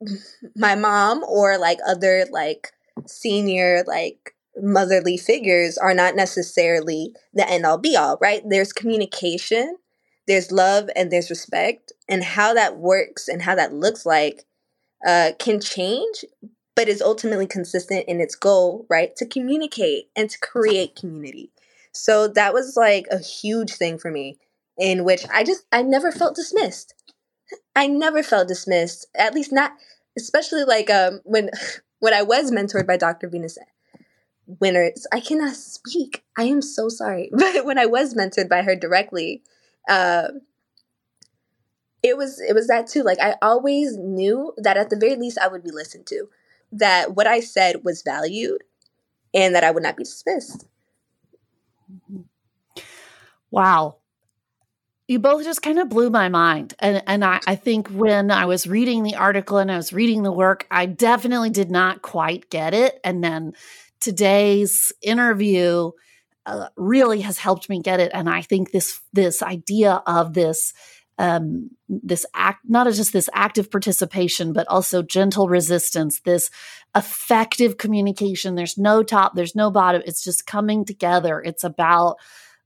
my 0.55 0.75
mom 0.75 1.23
or 1.23 1.57
like 1.57 1.79
other 1.87 2.25
like 2.31 2.71
senior 3.05 3.83
like 3.85 4.33
motherly 4.59 5.17
figures 5.17 5.77
are 5.77 5.93
not 5.93 6.15
necessarily 6.15 7.13
the 7.33 7.47
end 7.49 7.65
all 7.65 7.77
be 7.77 7.95
all, 7.95 8.17
right? 8.19 8.41
There's 8.47 8.73
communication, 8.73 9.77
there's 10.27 10.51
love, 10.51 10.89
and 10.95 11.11
there's 11.11 11.29
respect. 11.29 11.91
And 12.09 12.23
how 12.23 12.53
that 12.55 12.77
works 12.77 13.27
and 13.27 13.41
how 13.41 13.55
that 13.55 13.73
looks 13.73 14.05
like 14.05 14.45
uh, 15.05 15.31
can 15.39 15.59
change, 15.59 16.25
but 16.75 16.87
is 16.87 17.01
ultimately 17.01 17.47
consistent 17.47 18.05
in 18.07 18.21
its 18.21 18.35
goal, 18.35 18.85
right? 18.89 19.15
To 19.17 19.25
communicate 19.25 20.09
and 20.15 20.29
to 20.29 20.39
create 20.39 20.95
community. 20.95 21.51
So 21.91 22.27
that 22.29 22.53
was 22.53 22.75
like 22.77 23.07
a 23.09 23.19
huge 23.19 23.73
thing 23.73 23.97
for 23.97 24.11
me, 24.11 24.37
in 24.77 25.03
which 25.03 25.25
I 25.33 25.43
just, 25.43 25.65
I 25.71 25.81
never 25.81 26.11
felt 26.11 26.35
dismissed. 26.35 26.93
I 27.75 27.87
never 27.87 28.23
felt 28.23 28.47
dismissed, 28.47 29.07
at 29.15 29.33
least 29.33 29.51
not, 29.51 29.73
especially 30.17 30.63
like 30.63 30.89
um, 30.89 31.21
when 31.23 31.49
when 31.99 32.13
I 32.13 32.21
was 32.21 32.51
mentored 32.51 32.85
by 32.85 32.97
Dr. 32.97 33.27
Venus 33.27 33.57
Winters. 34.45 35.05
I 35.11 35.19
cannot 35.19 35.55
speak. 35.55 36.23
I 36.37 36.43
am 36.43 36.61
so 36.61 36.89
sorry. 36.89 37.29
But 37.37 37.65
when 37.65 37.77
I 37.77 37.85
was 37.85 38.13
mentored 38.13 38.49
by 38.49 38.61
her 38.61 38.75
directly, 38.75 39.43
uh, 39.89 40.29
it 42.03 42.17
was 42.17 42.39
it 42.39 42.53
was 42.53 42.67
that 42.67 42.87
too. 42.87 43.03
Like 43.03 43.19
I 43.19 43.35
always 43.41 43.97
knew 43.97 44.53
that 44.57 44.77
at 44.77 44.89
the 44.89 44.97
very 44.97 45.15
least 45.15 45.37
I 45.37 45.47
would 45.47 45.63
be 45.63 45.71
listened 45.71 46.05
to, 46.07 46.29
that 46.71 47.15
what 47.15 47.27
I 47.27 47.39
said 47.39 47.83
was 47.83 48.03
valued, 48.03 48.63
and 49.33 49.55
that 49.55 49.63
I 49.63 49.71
would 49.71 49.83
not 49.83 49.97
be 49.97 50.03
dismissed. 50.03 50.67
Wow. 53.51 53.97
You 55.07 55.19
both 55.19 55.45
just 55.45 55.61
kind 55.61 55.79
of 55.79 55.87
blew 55.87 56.09
my 56.09 56.27
mind. 56.27 56.73
And 56.79 57.01
and 57.07 57.23
I, 57.23 57.39
I 57.47 57.55
think 57.55 57.87
when 57.89 58.29
I 58.29 58.45
was 58.45 58.67
reading 58.67 59.03
the 59.03 59.15
article 59.15 59.57
and 59.57 59.71
I 59.71 59.77
was 59.77 59.93
reading 59.93 60.23
the 60.23 60.31
work, 60.31 60.67
I 60.69 60.85
definitely 60.85 61.49
did 61.49 61.71
not 61.71 62.01
quite 62.01 62.49
get 62.49 62.73
it. 62.73 62.99
And 63.05 63.23
then 63.23 63.53
today's 64.01 64.91
interview 65.01 65.91
uh, 66.45 66.67
really 66.75 67.21
has 67.21 67.37
helped 67.37 67.69
me 67.69 67.81
get 67.81 67.99
it. 68.01 68.11
And 68.13 68.29
I 68.29 68.41
think 68.41 68.71
this 68.71 68.99
this 69.13 69.41
idea 69.41 70.03
of 70.05 70.33
this 70.33 70.73
um, 71.17 71.71
this 71.89 72.25
act, 72.33 72.59
not 72.67 72.87
just 72.87 73.13
this 73.13 73.29
active 73.33 73.71
participation, 73.71 74.53
but 74.53 74.67
also 74.67 75.01
gentle 75.01 75.47
resistance, 75.47 76.21
this 76.21 76.49
effective 76.95 77.77
communication. 77.77 78.55
There's 78.55 78.77
no 78.77 79.03
top, 79.03 79.35
there's 79.35 79.55
no 79.55 79.71
bottom. 79.71 80.03
It's 80.05 80.23
just 80.23 80.45
coming 80.45 80.85
together. 80.85 81.41
It's 81.41 81.63
about 81.63 82.17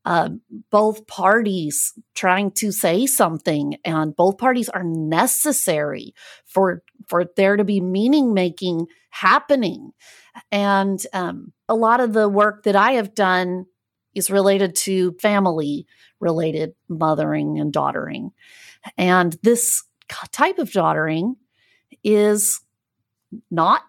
uh, 0.03 0.29
both 0.71 1.05
parties 1.07 1.93
trying 2.15 2.51
to 2.51 2.71
say 2.71 3.05
something, 3.05 3.77
and 3.85 4.15
both 4.15 4.37
parties 4.37 4.69
are 4.69 4.83
necessary 4.83 6.15
for 6.45 6.83
for 7.07 7.25
there 7.35 7.55
to 7.55 7.63
be 7.63 7.79
meaning 7.79 8.33
making 8.33 8.87
happening. 9.09 9.91
And 10.51 11.05
um, 11.13 11.53
a 11.69 11.75
lot 11.75 11.99
of 11.99 12.13
the 12.13 12.27
work 12.27 12.63
that 12.63 12.75
I 12.75 12.93
have 12.93 13.13
done 13.13 13.65
is 14.13 14.29
related 14.29 14.75
to 14.75 15.13
family 15.13 15.85
related 16.19 16.73
mothering 16.87 17.59
and 17.59 17.73
daughtering. 17.73 18.31
And 18.97 19.37
this 19.43 19.83
type 20.31 20.59
of 20.59 20.71
daughtering 20.71 21.35
is 22.03 22.61
not 23.49 23.81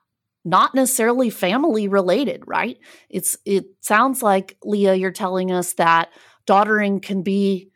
not 0.44 0.74
necessarily 0.74 1.30
family 1.30 1.86
related, 1.86 2.42
right? 2.46 2.78
It's 3.08 3.36
it 3.44 3.66
sounds 3.80 4.22
like 4.22 4.56
Leah 4.64 4.94
you're 4.94 5.12
telling 5.12 5.52
us 5.52 5.74
that 5.74 6.10
daughtering 6.46 7.00
can 7.00 7.22
be 7.22 7.70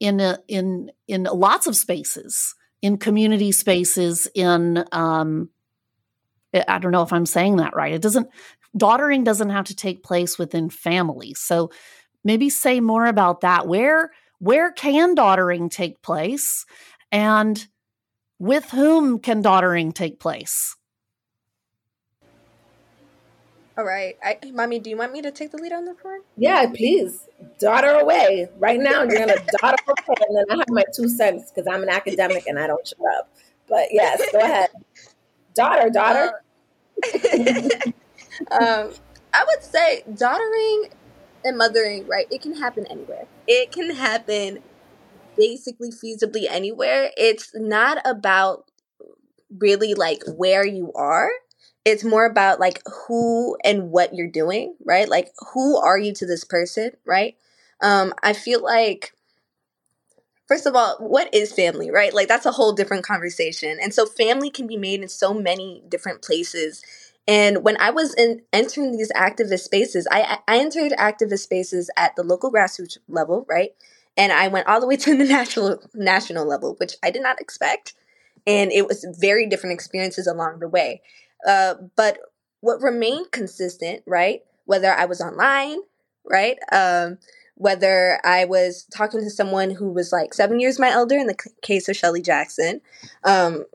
in 0.00 0.20
a, 0.20 0.38
in 0.48 0.90
in 1.08 1.24
lots 1.24 1.66
of 1.66 1.76
spaces, 1.76 2.54
in 2.82 2.98
community 2.98 3.52
spaces, 3.52 4.28
in 4.34 4.84
um 4.92 5.48
I 6.52 6.78
don't 6.78 6.92
know 6.92 7.02
if 7.02 7.12
I'm 7.12 7.26
saying 7.26 7.56
that 7.56 7.74
right. 7.74 7.94
It 7.94 8.02
doesn't 8.02 8.28
daughtering 8.76 9.24
doesn't 9.24 9.50
have 9.50 9.66
to 9.66 9.74
take 9.74 10.02
place 10.02 10.38
within 10.38 10.70
families. 10.70 11.38
So 11.38 11.70
maybe 12.24 12.50
say 12.50 12.80
more 12.80 13.06
about 13.06 13.42
that. 13.42 13.66
Where 13.66 14.10
where 14.38 14.72
can 14.72 15.14
daughtering 15.14 15.68
take 15.68 16.02
place 16.02 16.64
and 17.12 17.66
with 18.38 18.70
whom 18.70 19.18
can 19.18 19.42
daughtering 19.42 19.92
take 19.92 20.18
place? 20.18 20.76
All 23.76 23.84
right. 23.84 24.18
I, 24.22 24.38
mommy, 24.52 24.78
do 24.78 24.90
you 24.90 24.96
want 24.96 25.12
me 25.12 25.22
to 25.22 25.30
take 25.30 25.52
the 25.52 25.56
lead 25.56 25.72
on 25.72 25.84
this 25.84 25.96
one? 26.02 26.20
Yeah, 26.36 26.66
please. 26.74 27.28
Daughter 27.58 27.92
away. 27.92 28.48
Right 28.58 28.78
now, 28.78 29.04
you're 29.04 29.26
going 29.26 29.28
to 29.28 29.42
daughter 29.60 29.76
away, 29.86 30.16
and 30.28 30.36
then 30.36 30.44
I 30.50 30.56
have 30.56 30.68
my 30.68 30.84
two 30.94 31.08
cents 31.08 31.50
because 31.50 31.66
I'm 31.66 31.82
an 31.82 31.88
academic 31.88 32.46
and 32.46 32.58
I 32.58 32.66
don't 32.66 32.86
shut 32.86 32.98
up. 33.18 33.30
But 33.68 33.88
yes, 33.90 34.20
go 34.32 34.40
ahead. 34.40 34.68
Daughter, 35.54 35.88
daughter. 35.88 36.42
Uh, 37.02 37.90
um, 38.50 38.92
I 39.32 39.44
would 39.46 39.62
say 39.62 40.02
daughtering 40.14 40.90
and 41.44 41.58
mothering, 41.58 42.06
right? 42.08 42.26
It 42.30 42.42
can 42.42 42.56
happen 42.56 42.86
anywhere. 42.90 43.26
It 43.46 43.72
can 43.72 43.94
happen 43.94 44.60
basically 45.36 45.90
feasibly 45.90 46.46
anywhere. 46.48 47.10
It's 47.16 47.52
not 47.54 47.98
about 48.04 48.70
really 49.58 49.94
like 49.94 50.22
where 50.26 50.66
you 50.66 50.92
are. 50.94 51.30
It's 51.84 52.04
more 52.04 52.26
about 52.26 52.60
like 52.60 52.82
who 53.08 53.56
and 53.64 53.90
what 53.90 54.14
you're 54.14 54.28
doing, 54.28 54.76
right? 54.84 55.08
Like 55.08 55.30
who 55.54 55.76
are 55.76 55.98
you 55.98 56.12
to 56.14 56.26
this 56.26 56.44
person, 56.44 56.92
right? 57.06 57.36
Um 57.80 58.12
I 58.22 58.32
feel 58.32 58.62
like 58.62 59.12
first 60.46 60.66
of 60.66 60.74
all, 60.74 60.96
what 60.98 61.32
is 61.34 61.52
family, 61.52 61.90
right? 61.90 62.12
Like 62.12 62.28
that's 62.28 62.46
a 62.46 62.52
whole 62.52 62.72
different 62.72 63.04
conversation. 63.04 63.78
And 63.80 63.94
so 63.94 64.06
family 64.06 64.50
can 64.50 64.66
be 64.66 64.76
made 64.76 65.02
in 65.02 65.08
so 65.08 65.32
many 65.32 65.82
different 65.88 66.22
places 66.22 66.82
and 67.26 67.62
when 67.62 67.76
I 67.80 67.90
was 67.90 68.14
in 68.14 68.42
entering 68.52 68.96
these 68.96 69.12
activist 69.12 69.60
spaces, 69.60 70.06
I, 70.10 70.38
I 70.48 70.58
entered 70.58 70.92
activist 70.92 71.40
spaces 71.40 71.90
at 71.96 72.16
the 72.16 72.22
local 72.22 72.52
grassroots 72.52 72.98
level, 73.08 73.46
right? 73.48 73.70
And 74.16 74.32
I 74.32 74.48
went 74.48 74.66
all 74.66 74.80
the 74.80 74.86
way 74.86 74.96
to 74.96 75.16
the 75.16 75.24
national 75.28 75.82
national 75.94 76.46
level, 76.46 76.74
which 76.78 76.94
I 77.02 77.10
did 77.10 77.22
not 77.22 77.40
expect. 77.40 77.94
And 78.46 78.72
it 78.72 78.86
was 78.86 79.06
very 79.18 79.46
different 79.46 79.74
experiences 79.74 80.26
along 80.26 80.60
the 80.60 80.68
way. 80.68 81.02
Uh, 81.46 81.74
but 81.96 82.18
what 82.60 82.82
remained 82.82 83.30
consistent, 83.32 84.02
right? 84.06 84.40
Whether 84.64 84.92
I 84.92 85.04
was 85.04 85.20
online, 85.20 85.78
right? 86.24 86.58
Um, 86.72 87.18
whether 87.54 88.18
I 88.24 88.46
was 88.46 88.86
talking 88.92 89.20
to 89.20 89.30
someone 89.30 89.70
who 89.70 89.92
was 89.92 90.12
like 90.12 90.32
seven 90.32 90.60
years 90.60 90.78
my 90.78 90.90
elder 90.90 91.16
in 91.16 91.26
the 91.26 91.36
case 91.62 91.88
of 91.88 91.96
Shelly 91.96 92.22
Jackson, 92.22 92.80
um, 93.24 93.66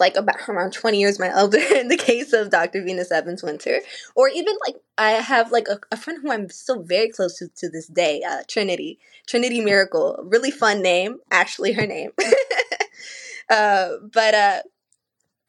like 0.00 0.16
about 0.16 0.36
around 0.48 0.72
20 0.72 0.98
years 0.98 1.18
my 1.18 1.28
elder 1.28 1.58
in 1.74 1.88
the 1.88 1.96
case 1.96 2.32
of 2.32 2.50
Dr. 2.50 2.82
Venus 2.82 3.12
Evans 3.12 3.42
Winter. 3.42 3.80
Or 4.14 4.28
even 4.28 4.54
like 4.64 4.76
I 4.98 5.12
have 5.12 5.52
like 5.52 5.68
a, 5.68 5.78
a 5.90 5.96
friend 5.96 6.20
who 6.22 6.30
I'm 6.30 6.48
still 6.50 6.82
very 6.82 7.08
close 7.10 7.38
to 7.38 7.48
to 7.56 7.68
this 7.68 7.86
day, 7.86 8.22
uh, 8.22 8.42
Trinity. 8.48 8.98
Trinity 9.26 9.60
Miracle. 9.60 10.18
Really 10.24 10.50
fun 10.50 10.82
name, 10.82 11.18
actually 11.30 11.72
her 11.72 11.86
name. 11.86 12.10
uh, 13.50 13.90
but 14.12 14.34
uh, 14.34 14.62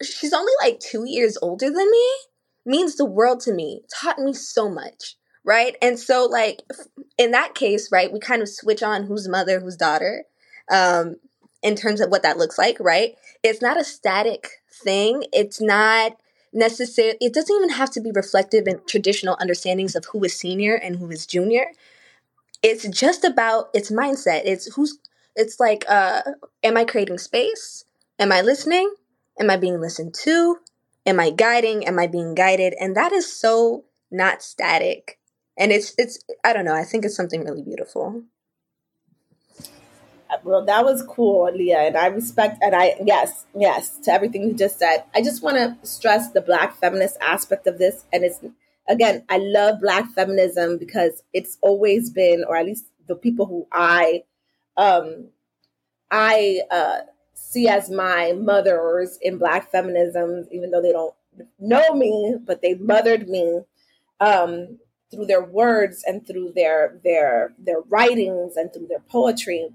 she's 0.02 0.34
only 0.34 0.54
like 0.62 0.80
two 0.80 1.06
years 1.06 1.38
older 1.42 1.68
than 1.68 1.92
me. 1.92 2.12
means 2.66 2.96
the 2.96 3.06
world 3.06 3.42
to 3.42 3.54
me, 3.54 3.82
taught 3.94 4.20
me 4.20 4.34
so 4.34 4.70
much, 4.70 5.16
right? 5.44 5.76
And 5.82 6.00
so, 6.00 6.26
like, 6.26 6.62
in 7.18 7.32
that 7.32 7.56
case, 7.56 7.92
right, 7.92 8.12
we 8.12 8.20
kind 8.20 8.42
of 8.42 8.50
switch 8.50 8.82
on 8.82 9.04
who's 9.04 9.28
mother, 9.28 9.60
who's 9.60 9.76
daughter, 9.76 10.26
um, 10.72 11.18
in 11.64 11.76
terms 11.76 12.02
of 12.02 12.10
what 12.10 12.24
that 12.24 12.38
looks 12.38 12.58
like, 12.58 12.78
right? 12.80 13.16
It's 13.42 13.62
not 13.62 13.80
a 13.80 13.84
static 13.84 14.50
thing. 14.72 15.24
It's 15.34 15.62
not 15.62 16.18
necessary. 16.54 17.16
It 17.22 17.34
doesn't 17.34 17.56
even 17.56 17.70
have 17.70 17.90
to 17.92 18.02
be 18.02 18.12
reflective 18.12 18.68
in 18.68 18.82
traditional 18.88 19.38
understandings 19.40 19.96
of 19.96 20.06
who 20.06 20.24
is 20.24 20.38
senior 20.38 20.76
and 20.76 20.98
who 20.98 21.10
is 21.10 21.26
junior. 21.26 21.68
It's 22.62 22.88
just 22.88 23.24
about 23.24 23.70
its 23.74 23.92
mindset. 23.92 24.44
It's 24.46 24.74
who's. 24.76 25.00
It's 25.36 25.60
like, 25.60 25.84
uh, 25.90 26.22
am 26.64 26.78
I 26.78 26.86
creating 26.86 27.18
space? 27.18 27.86
Am 28.20 28.32
I 28.32 28.42
listening? 28.42 28.94
Am 29.40 29.50
I 29.50 29.58
being 29.58 29.82
listened 29.82 30.14
to? 30.24 30.58
Am 31.08 31.20
I 31.20 31.32
guiding? 31.32 31.88
Am 31.88 31.98
I 31.98 32.06
being 32.08 32.36
guided? 32.36 32.76
And 32.80 32.96
that 32.96 33.12
is 33.12 33.32
so 33.36 33.86
not 34.12 34.44
static. 34.44 35.20
And 35.58 35.72
it's 35.72 35.94
it's 35.98 36.20
I 36.44 36.54
don't 36.54 36.66
know, 36.66 36.76
I 36.76 36.84
think 36.84 37.04
it's 37.06 37.16
something 37.16 37.44
really 37.44 37.64
beautiful. 37.64 38.24
Well, 40.44 40.66
that 40.66 40.84
was 40.86 41.04
cool, 41.04 41.52
Leah, 41.54 41.82
and 41.82 41.98
I 41.98 42.08
respect 42.08 42.60
and 42.62 42.76
I 42.76 42.96
yes, 43.04 43.46
yes, 43.56 43.98
to 44.04 44.12
everything 44.12 44.44
you 44.44 44.54
just 44.54 44.80
said. 44.80 45.04
I 45.14 45.22
just 45.22 45.44
want 45.44 45.58
to 45.58 45.88
stress 45.88 46.32
the 46.32 46.42
black 46.42 46.76
feminist 46.78 47.18
aspect 47.22 47.68
of 47.68 47.78
this 47.78 48.06
and 48.14 48.24
it's 48.24 48.40
again, 48.88 49.24
I 49.30 49.38
love 49.38 49.82
black 49.82 50.10
feminism 50.12 50.78
because 50.78 51.24
it's 51.34 51.58
always 51.62 52.10
been 52.10 52.44
or 52.48 52.56
at 52.56 52.66
least 52.66 52.86
the 53.08 53.16
people 53.16 53.46
who 53.46 53.68
I 53.72 54.24
um 54.78 55.30
I 56.12 56.62
uh 56.72 57.00
see 57.34 57.68
as 57.68 57.90
my 57.90 58.34
mothers 58.34 59.18
in 59.22 59.38
black 59.38 59.72
feminism, 59.72 60.48
even 60.52 60.72
though 60.72 60.82
they 60.82 60.92
don't 60.92 61.14
know 61.60 61.94
me, 61.94 62.36
but 62.46 62.62
they 62.62 62.76
mothered 62.76 63.28
me 63.28 63.62
um, 64.20 64.80
through 65.12 65.26
their 65.26 65.44
words 65.44 66.04
and 66.06 66.26
through 66.26 66.54
their 66.56 67.00
their 67.04 67.54
their 67.60 67.82
writings 67.82 68.56
and 68.58 68.74
through 68.74 68.88
their 68.88 69.04
poetry, 69.10 69.70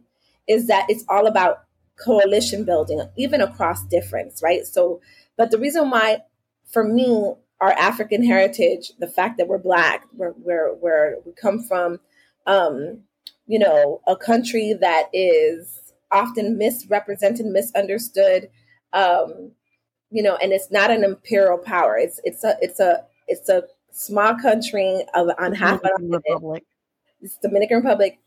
is 0.48 0.66
that 0.66 0.86
it's 0.88 1.04
all 1.08 1.26
about 1.26 1.64
coalition 1.98 2.64
building, 2.64 3.02
even 3.16 3.40
across 3.40 3.84
difference, 3.84 4.42
right? 4.42 4.66
So, 4.66 5.00
but 5.36 5.50
the 5.50 5.58
reason 5.58 5.90
why, 5.90 6.18
for 6.66 6.84
me, 6.84 7.34
our 7.60 7.72
African 7.72 8.24
heritage, 8.24 8.92
the 8.98 9.08
fact 9.08 9.38
that 9.38 9.48
we're 9.48 9.58
black, 9.58 10.04
we're, 10.14 10.32
we're, 10.38 10.74
we're 10.74 11.16
we 11.24 11.32
come 11.32 11.62
from, 11.62 11.98
um, 12.46 13.00
you 13.46 13.58
know, 13.58 14.00
a 14.06 14.16
country 14.16 14.74
that 14.80 15.08
is 15.12 15.92
often 16.10 16.56
misrepresented, 16.56 17.46
misunderstood. 17.46 18.48
Um, 18.92 19.52
you 20.10 20.22
know, 20.22 20.36
and 20.36 20.52
it's 20.52 20.70
not 20.70 20.90
an 20.90 21.04
imperial 21.04 21.58
power. 21.58 21.96
It's 21.96 22.20
it's 22.24 22.44
a 22.44 22.56
it's 22.62 22.80
a 22.80 23.04
it's 23.26 23.48
a 23.48 23.64
small 23.92 24.34
country 24.36 25.04
of 25.14 25.28
on 25.38 25.54
half 25.54 25.82
Dominican 25.82 26.14
of 26.14 26.22
Republic. 26.24 26.64
It's 27.20 27.36
Dominican 27.36 27.78
Republic. 27.78 28.18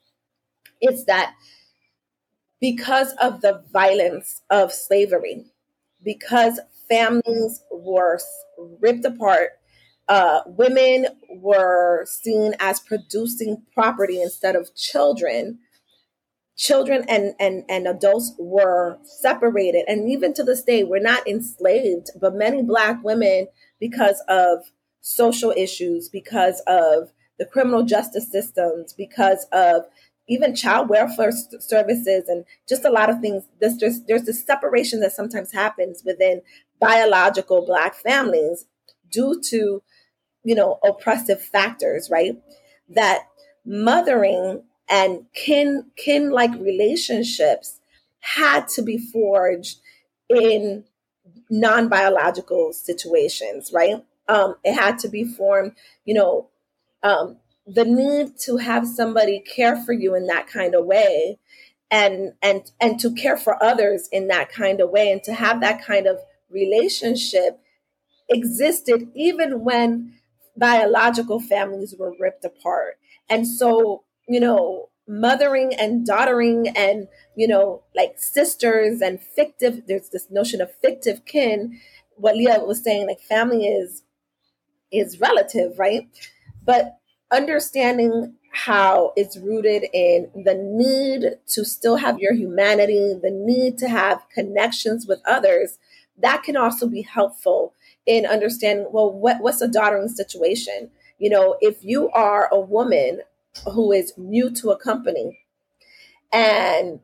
It's 0.79 1.05
that 1.05 1.33
because 2.61 3.13
of 3.21 3.41
the 3.41 3.63
violence 3.73 4.43
of 4.49 4.71
slavery, 4.71 5.45
because 6.03 6.59
families 6.87 7.63
were 7.71 8.19
ripped 8.79 9.03
apart, 9.03 9.49
uh, 10.07 10.41
women 10.45 11.07
were 11.29 12.05
seen 12.05 12.53
as 12.59 12.79
producing 12.79 13.63
property 13.73 14.21
instead 14.21 14.55
of 14.55 14.73
children 14.75 15.59
children 16.57 17.03
and, 17.09 17.33
and, 17.39 17.63
and 17.69 17.87
adults 17.87 18.33
were 18.37 18.99
separated. 19.03 19.83
And 19.87 20.09
even 20.11 20.31
to 20.35 20.43
this 20.43 20.63
day, 20.63 20.83
we're 20.83 20.99
not 20.99 21.27
enslaved, 21.27 22.11
but 22.19 22.35
many 22.35 22.61
Black 22.61 23.03
women, 23.03 23.47
because 23.79 24.21
of 24.27 24.71
social 24.99 25.51
issues, 25.57 26.07
because 26.07 26.61
of 26.67 27.11
the 27.39 27.45
criminal 27.45 27.83
justice 27.83 28.31
systems, 28.31 28.93
because 28.93 29.47
of 29.51 29.85
even 30.27 30.55
child 30.55 30.89
welfare 30.89 31.31
services 31.59 32.29
and 32.29 32.45
just 32.67 32.85
a 32.85 32.89
lot 32.89 33.09
of 33.09 33.19
things. 33.19 33.43
There's 33.59 33.77
just 33.77 34.07
there's 34.07 34.23
this 34.23 34.45
separation 34.45 34.99
that 35.01 35.11
sometimes 35.13 35.51
happens 35.51 36.03
within 36.05 36.41
biological 36.79 37.65
black 37.65 37.95
families 37.95 38.65
due 39.11 39.41
to, 39.49 39.81
you 40.43 40.55
know, 40.55 40.79
oppressive 40.83 41.41
factors, 41.41 42.09
right? 42.09 42.41
That 42.89 43.27
mothering 43.65 44.63
and 44.89 45.25
kin 45.33 45.85
kin 45.95 46.31
like 46.31 46.51
relationships 46.59 47.79
had 48.19 48.67
to 48.67 48.81
be 48.81 48.97
forged 48.97 49.79
in 50.29 50.83
non-biological 51.49 52.73
situations 52.73 53.71
right 53.73 54.03
um, 54.27 54.55
it 54.63 54.73
had 54.73 54.97
to 54.99 55.07
be 55.07 55.23
formed 55.23 55.73
you 56.05 56.13
know 56.13 56.47
um, 57.03 57.37
the 57.67 57.85
need 57.85 58.37
to 58.39 58.57
have 58.57 58.87
somebody 58.87 59.39
care 59.39 59.75
for 59.83 59.93
you 59.93 60.15
in 60.15 60.27
that 60.27 60.47
kind 60.47 60.75
of 60.75 60.85
way 60.85 61.37
and 61.89 62.33
and 62.41 62.71
and 62.79 62.99
to 62.99 63.13
care 63.13 63.37
for 63.37 63.61
others 63.63 64.07
in 64.11 64.27
that 64.27 64.51
kind 64.51 64.81
of 64.81 64.89
way 64.89 65.11
and 65.11 65.23
to 65.23 65.33
have 65.33 65.61
that 65.61 65.83
kind 65.83 66.07
of 66.07 66.17
relationship 66.49 67.59
existed 68.29 69.09
even 69.13 69.63
when 69.63 70.13
biological 70.57 71.39
families 71.39 71.95
were 71.97 72.15
ripped 72.19 72.43
apart 72.43 72.97
and 73.29 73.47
so 73.47 74.03
you 74.31 74.39
know, 74.39 74.89
mothering 75.07 75.73
and 75.75 76.05
daughtering 76.05 76.69
and, 76.69 77.07
you 77.35 77.47
know, 77.47 77.83
like 77.93 78.13
sisters 78.17 79.01
and 79.01 79.21
fictive, 79.21 79.83
there's 79.87 80.09
this 80.09 80.31
notion 80.31 80.61
of 80.61 80.71
fictive 80.81 81.25
kin. 81.25 81.79
What 82.15 82.37
Leah 82.37 82.63
was 82.63 82.81
saying, 82.81 83.07
like 83.07 83.19
family 83.19 83.65
is 83.67 84.03
is 84.89 85.19
relative, 85.19 85.77
right? 85.77 86.07
But 86.63 86.97
understanding 87.31 88.35
how 88.51 89.13
it's 89.15 89.37
rooted 89.37 89.85
in 89.93 90.29
the 90.35 90.53
need 90.53 91.37
to 91.47 91.63
still 91.63 91.95
have 91.97 92.19
your 92.19 92.33
humanity, 92.33 93.13
the 93.21 93.31
need 93.31 93.77
to 93.77 93.87
have 93.87 94.27
connections 94.33 95.07
with 95.07 95.21
others, 95.25 95.77
that 96.17 96.43
can 96.43 96.57
also 96.57 96.87
be 96.87 97.01
helpful 97.01 97.73
in 98.05 98.25
understanding 98.25 98.87
well 98.91 99.11
what, 99.11 99.37
what's 99.41 99.61
a 99.61 99.67
daughtering 99.67 100.07
situation 100.07 100.89
you 101.19 101.29
know 101.29 101.55
if 101.61 101.83
you 101.83 102.09
are 102.09 102.49
a 102.51 102.59
woman 102.59 103.21
who 103.73 103.91
is 103.91 104.11
new 104.17 104.49
to 104.49 104.71
a 104.71 104.77
company 104.77 105.37
and 106.31 106.99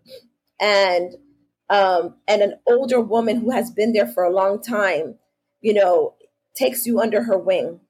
and 0.59 1.15
um, 1.69 2.15
and 2.27 2.41
an 2.41 2.53
older 2.65 3.01
woman 3.01 3.41
who 3.41 3.51
has 3.51 3.71
been 3.71 3.91
there 3.91 4.07
for 4.07 4.23
a 4.23 4.33
long 4.33 4.61
time, 4.61 5.15
you 5.61 5.73
know, 5.73 6.15
takes 6.55 6.85
you 6.85 6.99
under 7.01 7.23
her 7.23 7.37
wing. 7.37 7.81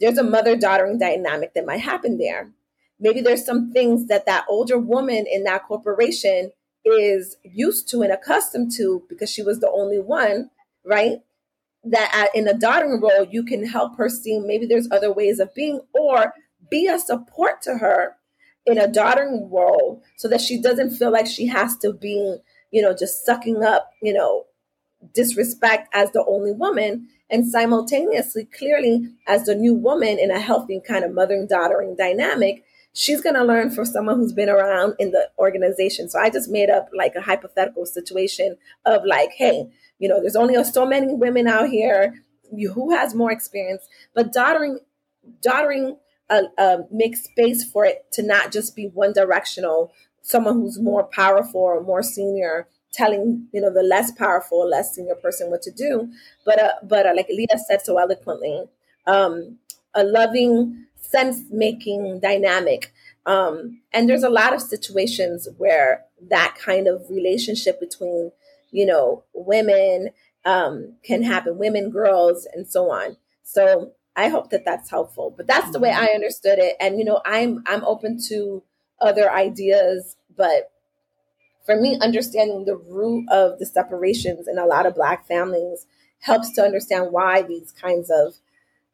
There's 0.00 0.18
a 0.18 0.24
mother 0.24 0.56
daughter 0.56 0.92
dynamic 0.98 1.54
that 1.54 1.66
might 1.66 1.80
happen 1.80 2.18
there. 2.18 2.52
Maybe 3.00 3.20
there's 3.20 3.44
some 3.44 3.72
things 3.72 4.06
that 4.06 4.26
that 4.26 4.44
older 4.48 4.78
woman 4.78 5.26
in 5.30 5.44
that 5.44 5.64
corporation 5.64 6.52
is 6.84 7.36
used 7.44 7.88
to 7.90 8.02
and 8.02 8.12
accustomed 8.12 8.72
to 8.76 9.04
because 9.08 9.30
she 9.30 9.42
was 9.42 9.60
the 9.60 9.70
only 9.70 9.98
one, 9.98 10.50
right? 10.84 11.18
That 11.84 12.30
in 12.34 12.48
a 12.48 12.54
daughtering 12.54 13.00
role, 13.00 13.26
you 13.30 13.44
can 13.44 13.66
help 13.66 13.96
her 13.98 14.08
see 14.08 14.38
maybe 14.38 14.66
there's 14.66 14.88
other 14.90 15.12
ways 15.12 15.38
of 15.38 15.54
being, 15.54 15.80
or 15.94 16.32
be 16.70 16.86
a 16.86 16.98
support 16.98 17.62
to 17.62 17.78
her 17.78 18.16
in 18.66 18.78
a 18.78 18.88
daughtering 18.88 19.48
role 19.50 20.02
so 20.16 20.28
that 20.28 20.40
she 20.40 20.60
doesn't 20.60 20.90
feel 20.90 21.10
like 21.10 21.26
she 21.26 21.46
has 21.46 21.76
to 21.78 21.92
be, 21.92 22.38
you 22.70 22.82
know, 22.82 22.94
just 22.94 23.24
sucking 23.24 23.62
up, 23.62 23.90
you 24.02 24.12
know, 24.12 24.44
disrespect 25.14 25.88
as 25.94 26.10
the 26.10 26.24
only 26.26 26.52
woman 26.52 27.08
and 27.30 27.46
simultaneously 27.46 28.44
clearly 28.46 29.08
as 29.26 29.44
the 29.44 29.54
new 29.54 29.74
woman 29.74 30.18
in 30.18 30.30
a 30.30 30.40
healthy 30.40 30.80
kind 30.86 31.04
of 31.04 31.12
mothering 31.12 31.46
daughtering 31.46 31.94
dynamic 31.96 32.64
she's 32.98 33.20
going 33.20 33.34
to 33.34 33.44
learn 33.44 33.70
from 33.70 33.84
someone 33.84 34.16
who's 34.16 34.32
been 34.32 34.48
around 34.48 34.94
in 34.98 35.12
the 35.12 35.28
organization. 35.38 36.08
So 36.08 36.18
i 36.18 36.30
just 36.30 36.50
made 36.50 36.68
up 36.68 36.88
like 36.96 37.14
a 37.14 37.20
hypothetical 37.20 37.86
situation 37.86 38.56
of 38.84 39.02
like 39.04 39.30
hey 39.36 39.68
you 39.98 40.08
know 40.08 40.20
there's 40.20 40.36
only 40.36 40.62
so 40.64 40.84
many 40.86 41.14
women 41.14 41.46
out 41.46 41.68
here. 41.68 42.22
Who 42.74 42.92
has 42.92 43.14
more 43.14 43.30
experience? 43.30 43.86
But 44.14 44.32
daughtering 44.32 44.80
daughtering 45.42 45.98
uh, 46.30 46.42
uh, 46.56 46.78
space 47.14 47.64
for 47.64 47.84
it 47.84 48.06
to 48.12 48.22
not 48.22 48.52
just 48.52 48.74
be 48.74 48.86
one 48.86 49.12
directional, 49.12 49.92
someone 50.22 50.54
who's 50.54 50.78
more 50.78 51.04
powerful 51.04 51.60
or 51.60 51.82
more 51.82 52.02
senior 52.02 52.68
telling 52.92 53.48
you 53.52 53.60
know 53.60 53.72
the 53.72 53.82
less 53.82 54.10
powerful, 54.12 54.68
less 54.68 54.94
senior 54.94 55.14
person 55.14 55.50
what 55.50 55.62
to 55.62 55.70
do, 55.70 56.10
but 56.44 56.60
uh, 56.60 56.72
but 56.82 57.06
uh, 57.06 57.12
like 57.16 57.28
Leah 57.28 57.58
said 57.66 57.82
so 57.82 57.98
eloquently, 57.98 58.64
um, 59.06 59.58
a 59.94 60.04
loving 60.04 60.86
sense 61.00 61.42
making 61.50 62.20
dynamic. 62.20 62.92
Um, 63.26 63.82
and 63.92 64.08
there's 64.08 64.22
a 64.22 64.30
lot 64.30 64.54
of 64.54 64.62
situations 64.62 65.48
where 65.58 66.04
that 66.30 66.56
kind 66.58 66.88
of 66.88 67.02
relationship 67.10 67.78
between 67.80 68.32
you 68.70 68.86
know 68.86 69.24
women 69.34 70.10
um, 70.44 70.94
can 71.02 71.22
happen, 71.22 71.58
women, 71.58 71.90
girls, 71.90 72.46
and 72.54 72.66
so 72.66 72.90
on. 72.90 73.16
So 73.42 73.92
I 74.16 74.28
hope 74.28 74.50
that 74.50 74.64
that's 74.64 74.90
helpful. 74.90 75.32
But 75.36 75.46
that's 75.46 75.70
the 75.70 75.78
way 75.78 75.90
I 75.90 76.06
understood 76.06 76.58
it. 76.58 76.76
And 76.80 76.98
you 76.98 77.04
know, 77.04 77.20
I'm 77.24 77.62
I'm 77.66 77.84
open 77.84 78.18
to 78.28 78.62
other 79.00 79.30
ideas, 79.30 80.16
but 80.36 80.72
for 81.68 81.76
me, 81.78 81.98
understanding 82.00 82.64
the 82.64 82.76
root 82.76 83.26
of 83.30 83.58
the 83.58 83.66
separations 83.66 84.48
in 84.48 84.56
a 84.56 84.64
lot 84.64 84.86
of 84.86 84.94
Black 84.94 85.26
families 85.26 85.84
helps 86.20 86.50
to 86.52 86.62
understand 86.62 87.12
why 87.12 87.42
these 87.42 87.72
kinds 87.72 88.10
of 88.10 88.36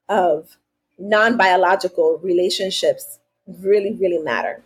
of 0.09 0.57
non 0.99 1.37
biological 1.37 2.19
relationships 2.19 3.21
really, 3.47 3.95
really 3.95 4.19
matter. 4.19 4.61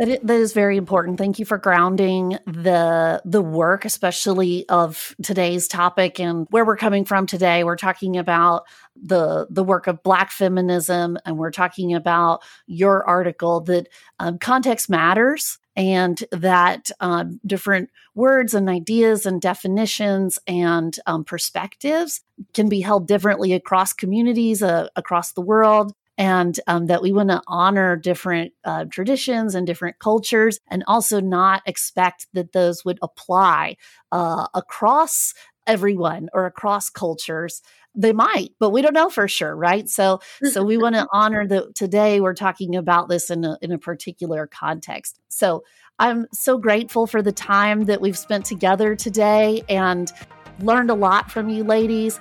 That 0.00 0.26
that 0.26 0.36
is 0.36 0.54
very 0.54 0.78
important. 0.78 1.18
Thank 1.18 1.38
you 1.38 1.44
for 1.44 1.58
grounding 1.58 2.38
the 2.46 3.20
the 3.26 3.42
work, 3.42 3.84
especially 3.84 4.66
of 4.70 5.14
today's 5.22 5.68
topic 5.68 6.18
and 6.18 6.46
where 6.48 6.64
we're 6.64 6.78
coming 6.78 7.04
from 7.04 7.26
today. 7.26 7.64
We're 7.64 7.76
talking 7.76 8.16
about 8.16 8.66
the 8.96 9.46
the 9.50 9.62
work 9.62 9.86
of 9.86 10.02
Black 10.02 10.30
feminism, 10.30 11.18
and 11.26 11.36
we're 11.36 11.50
talking 11.50 11.92
about 11.92 12.42
your 12.66 13.06
article 13.06 13.60
that 13.62 13.88
um, 14.18 14.38
context 14.38 14.88
matters, 14.88 15.58
and 15.76 16.24
that 16.32 16.90
um, 17.00 17.38
different 17.44 17.90
words 18.14 18.54
and 18.54 18.70
ideas 18.70 19.26
and 19.26 19.42
definitions 19.42 20.38
and 20.46 20.98
um, 21.04 21.24
perspectives 21.24 22.22
can 22.54 22.70
be 22.70 22.80
held 22.80 23.06
differently 23.06 23.52
across 23.52 23.92
communities 23.92 24.62
uh, 24.62 24.88
across 24.96 25.32
the 25.32 25.42
world 25.42 25.92
and 26.20 26.60
um, 26.66 26.84
that 26.86 27.00
we 27.00 27.12
want 27.12 27.30
to 27.30 27.42
honor 27.46 27.96
different 27.96 28.52
uh, 28.64 28.84
traditions 28.84 29.54
and 29.54 29.66
different 29.66 29.98
cultures 29.98 30.60
and 30.68 30.84
also 30.86 31.18
not 31.18 31.62
expect 31.64 32.26
that 32.34 32.52
those 32.52 32.84
would 32.84 32.98
apply 33.00 33.74
uh, 34.12 34.46
across 34.52 35.32
everyone 35.66 36.28
or 36.34 36.44
across 36.44 36.90
cultures. 36.90 37.62
They 37.94 38.12
might 38.12 38.50
but 38.60 38.70
we 38.70 38.82
don't 38.82 38.92
know 38.92 39.08
for 39.08 39.26
sure 39.26 39.56
right? 39.56 39.88
So 39.88 40.20
so 40.44 40.62
we 40.62 40.76
want 40.76 40.94
to 40.94 41.08
honor 41.10 41.46
that 41.48 41.74
today 41.74 42.20
we're 42.20 42.34
talking 42.34 42.76
about 42.76 43.08
this 43.08 43.30
in 43.30 43.44
a, 43.44 43.56
in 43.62 43.72
a 43.72 43.78
particular 43.78 44.46
context. 44.46 45.18
So 45.28 45.64
i'm 45.98 46.26
so 46.32 46.56
grateful 46.56 47.06
for 47.06 47.20
the 47.20 47.32
time 47.32 47.84
that 47.84 48.00
we've 48.00 48.16
spent 48.16 48.46
together 48.46 48.94
today 48.94 49.62
and 49.68 50.12
learned 50.60 50.90
a 50.90 50.94
lot 50.94 51.30
from 51.30 51.48
you 51.48 51.62
ladies 51.62 52.18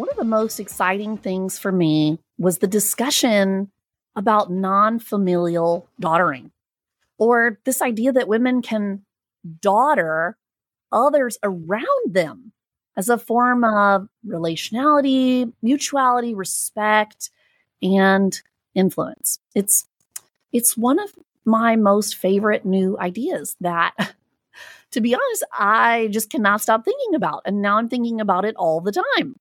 one 0.00 0.08
of 0.08 0.16
the 0.16 0.24
most 0.24 0.58
exciting 0.58 1.18
things 1.18 1.58
for 1.58 1.70
me 1.70 2.18
was 2.38 2.58
the 2.58 2.66
discussion 2.66 3.70
about 4.16 4.50
non 4.50 4.98
familial 4.98 5.86
daughtering, 6.00 6.50
or 7.18 7.58
this 7.66 7.82
idea 7.82 8.10
that 8.10 8.26
women 8.26 8.62
can 8.62 9.04
daughter 9.60 10.38
others 10.90 11.36
around 11.42 11.84
them 12.06 12.52
as 12.96 13.10
a 13.10 13.18
form 13.18 13.62
of 13.62 14.08
relationality, 14.26 15.52
mutuality, 15.60 16.34
respect, 16.34 17.30
and 17.82 18.40
influence. 18.74 19.38
It's 19.54 19.84
it's 20.50 20.78
one 20.78 20.98
of 20.98 21.12
my 21.44 21.76
most 21.76 22.16
favorite 22.16 22.64
new 22.64 22.98
ideas 22.98 23.54
that 23.60 23.92
to 24.92 25.02
be 25.02 25.14
honest, 25.14 25.44
I 25.52 26.08
just 26.10 26.30
cannot 26.30 26.62
stop 26.62 26.86
thinking 26.86 27.14
about. 27.14 27.42
And 27.44 27.60
now 27.60 27.76
I'm 27.76 27.90
thinking 27.90 28.18
about 28.18 28.46
it 28.46 28.56
all 28.56 28.80
the 28.80 28.92
time. 28.92 29.36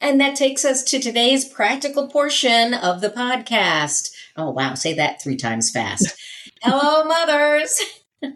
And 0.00 0.20
that 0.20 0.36
takes 0.36 0.64
us 0.64 0.82
to 0.84 0.98
today's 0.98 1.44
practical 1.44 2.08
portion 2.08 2.74
of 2.74 3.00
the 3.00 3.10
podcast. 3.10 4.10
Oh, 4.36 4.50
wow. 4.50 4.74
Say 4.74 4.94
that 4.94 5.22
three 5.22 5.36
times 5.36 5.70
fast. 5.70 6.16
Hello, 6.62 7.04
mothers. 7.04 7.80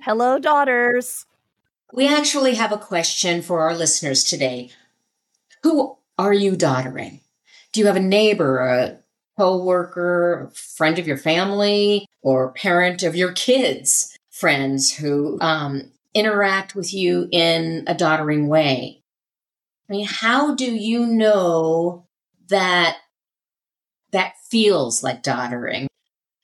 Hello, 0.02 0.38
daughters. 0.38 1.24
We 1.92 2.06
actually 2.06 2.54
have 2.54 2.72
a 2.72 2.78
question 2.78 3.42
for 3.42 3.60
our 3.60 3.74
listeners 3.74 4.24
today. 4.24 4.70
Who 5.62 5.96
are 6.18 6.32
you 6.32 6.56
daughtering? 6.56 7.20
Do 7.72 7.80
you 7.80 7.86
have 7.86 7.96
a 7.96 8.00
neighbor, 8.00 8.58
a 8.58 8.98
co-worker, 9.38 10.50
a 10.50 10.54
friend 10.54 10.98
of 10.98 11.06
your 11.06 11.16
family, 11.16 12.06
or 12.22 12.52
parent 12.52 13.02
of 13.02 13.16
your 13.16 13.32
kids, 13.32 14.16
friends 14.30 14.94
who 14.94 15.38
um, 15.40 15.90
interact 16.14 16.74
with 16.74 16.92
you 16.92 17.28
in 17.32 17.84
a 17.86 17.94
daughtering 17.94 18.48
way? 18.48 18.99
I 19.90 19.92
mean, 19.92 20.06
how 20.06 20.54
do 20.54 20.72
you 20.72 21.04
know 21.04 22.06
that 22.48 22.98
that 24.12 24.34
feels 24.48 25.02
like 25.02 25.24
daughtering? 25.24 25.88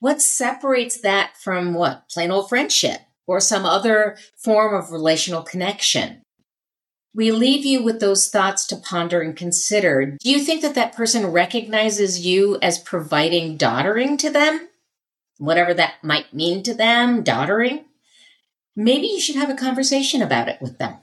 What 0.01 0.21
separates 0.21 1.01
that 1.03 1.37
from 1.37 1.73
what? 1.73 2.09
Plain 2.11 2.33
old 2.33 2.49
friendship 2.49 3.03
or 3.27 3.39
some 3.39 3.65
other 3.65 4.17
form 4.37 4.75
of 4.75 4.91
relational 4.91 5.43
connection? 5.43 6.23
We 7.15 7.31
leave 7.31 7.65
you 7.65 7.85
with 7.85 8.01
those 8.01 8.29
thoughts 8.29 8.67
to 8.67 8.77
ponder 8.77 9.23
and 9.23 9.37
consider. 9.37 10.17
Do 10.21 10.31
you 10.31 10.41
think 10.41 10.61
that 10.63 10.75
that 10.75 10.95
person 10.97 11.29
recognizes 11.29 12.27
you 12.27 12.59
as 12.61 12.79
providing 12.79 13.57
daughtering 13.57 14.17
to 14.19 14.31
them? 14.31 14.69
Whatever 15.39 15.73
that 15.75 15.95
might 16.03 16.35
mean 16.35 16.65
to 16.65 16.75
them, 16.75 17.23
daughtering? 17.23 17.85
Maybe 18.75 19.07
you 19.07 19.21
should 19.21 19.37
have 19.37 19.51
a 19.51 19.55
conversation 19.55 20.21
about 20.21 20.49
it 20.49 20.61
with 20.61 20.79
them. 20.79 20.97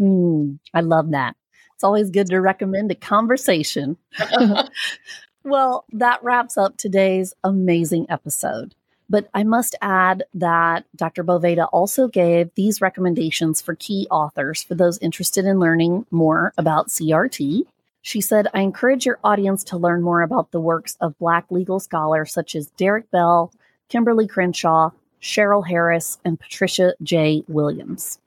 Mm, 0.00 0.58
I 0.74 0.80
love 0.80 1.10
that. 1.10 1.36
It's 1.74 1.84
always 1.84 2.10
good 2.10 2.26
to 2.28 2.40
recommend 2.40 2.90
a 2.90 2.96
conversation. 2.96 3.96
well, 5.44 5.84
that 5.92 6.22
wraps 6.22 6.56
up 6.56 6.76
today's 6.76 7.34
amazing 7.44 8.06
episode. 8.08 8.74
But 9.10 9.28
I 9.32 9.42
must 9.44 9.74
add 9.80 10.24
that 10.34 10.84
Dr. 10.94 11.24
Boveda 11.24 11.68
also 11.72 12.08
gave 12.08 12.50
these 12.54 12.80
recommendations 12.80 13.60
for 13.60 13.74
key 13.74 14.06
authors 14.10 14.62
for 14.62 14.74
those 14.74 14.98
interested 14.98 15.46
in 15.46 15.58
learning 15.58 16.04
more 16.10 16.52
about 16.58 16.88
CRT. 16.88 17.62
She 18.02 18.20
said, 18.20 18.48
I 18.52 18.60
encourage 18.60 19.06
your 19.06 19.18
audience 19.24 19.64
to 19.64 19.78
learn 19.78 20.02
more 20.02 20.22
about 20.22 20.50
the 20.50 20.60
works 20.60 20.96
of 21.00 21.18
Black 21.18 21.46
legal 21.50 21.80
scholars 21.80 22.32
such 22.32 22.54
as 22.54 22.70
Derrick 22.76 23.10
Bell, 23.10 23.52
Kimberlé 23.90 24.28
Crenshaw, 24.28 24.90
Cheryl 25.22 25.66
Harris, 25.66 26.18
and 26.24 26.38
Patricia 26.38 26.94
J. 27.02 27.44
Williams. 27.48 28.18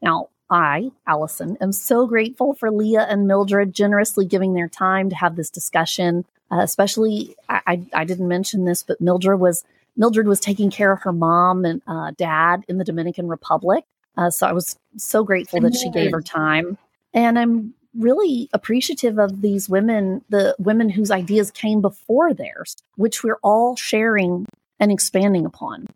Now, 0.00 0.28
I, 0.54 0.92
Allison, 1.08 1.58
am 1.60 1.72
so 1.72 2.06
grateful 2.06 2.54
for 2.54 2.70
Leah 2.70 3.08
and 3.10 3.26
Mildred 3.26 3.74
generously 3.74 4.24
giving 4.24 4.54
their 4.54 4.68
time 4.68 5.10
to 5.10 5.16
have 5.16 5.34
this 5.34 5.50
discussion. 5.50 6.24
Uh, 6.48 6.60
especially, 6.60 7.34
I, 7.48 7.60
I, 7.66 7.86
I, 7.92 8.04
didn't 8.04 8.28
mention 8.28 8.64
this, 8.64 8.84
but 8.84 9.00
Mildred 9.00 9.40
was 9.40 9.64
Mildred 9.96 10.28
was 10.28 10.38
taking 10.38 10.70
care 10.70 10.92
of 10.92 11.02
her 11.02 11.12
mom 11.12 11.64
and 11.64 11.82
uh, 11.88 12.12
dad 12.16 12.64
in 12.68 12.78
the 12.78 12.84
Dominican 12.84 13.26
Republic. 13.26 13.84
Uh, 14.16 14.30
so 14.30 14.46
I 14.46 14.52
was 14.52 14.78
so 14.96 15.24
grateful 15.24 15.60
that 15.62 15.74
she 15.74 15.90
gave 15.90 16.12
her 16.12 16.22
time, 16.22 16.78
and 17.12 17.36
I'm 17.36 17.74
really 17.98 18.48
appreciative 18.52 19.18
of 19.18 19.42
these 19.42 19.68
women, 19.68 20.22
the 20.28 20.54
women 20.60 20.88
whose 20.88 21.10
ideas 21.10 21.50
came 21.50 21.80
before 21.80 22.32
theirs, 22.32 22.76
which 22.94 23.24
we're 23.24 23.40
all 23.42 23.74
sharing 23.74 24.46
and 24.78 24.92
expanding 24.92 25.46
upon. 25.46 25.88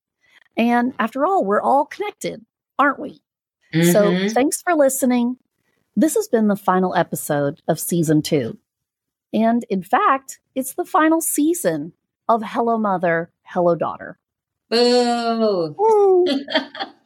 And 0.57 0.95
after 0.99 1.25
all, 1.25 1.45
we're 1.45 1.63
all 1.63 1.85
connected, 1.85 2.45
aren't 2.77 2.99
we? 2.99 3.21
Mm-hmm. 3.75 3.91
So 3.91 4.29
thanks 4.35 4.63
for 4.63 4.75
listening. 4.75 5.37
This 5.97 6.15
has 6.15 6.29
been 6.29 6.49
the 6.49 6.57
final 6.57 6.95
episode 6.95 7.61
of 7.67 7.81
season 7.81 8.23
two. 8.23 8.59
And 9.33 9.65
in 9.69 9.83
fact, 9.83 10.41
it's 10.55 10.75
the 10.75 10.85
final 10.85 11.21
season 11.21 11.93
of 12.29 12.43
Hello 12.45 12.79
Mother, 12.79 13.31
Hello 13.43 13.75
Daughter. 13.75 14.19
Boo! 14.71 15.75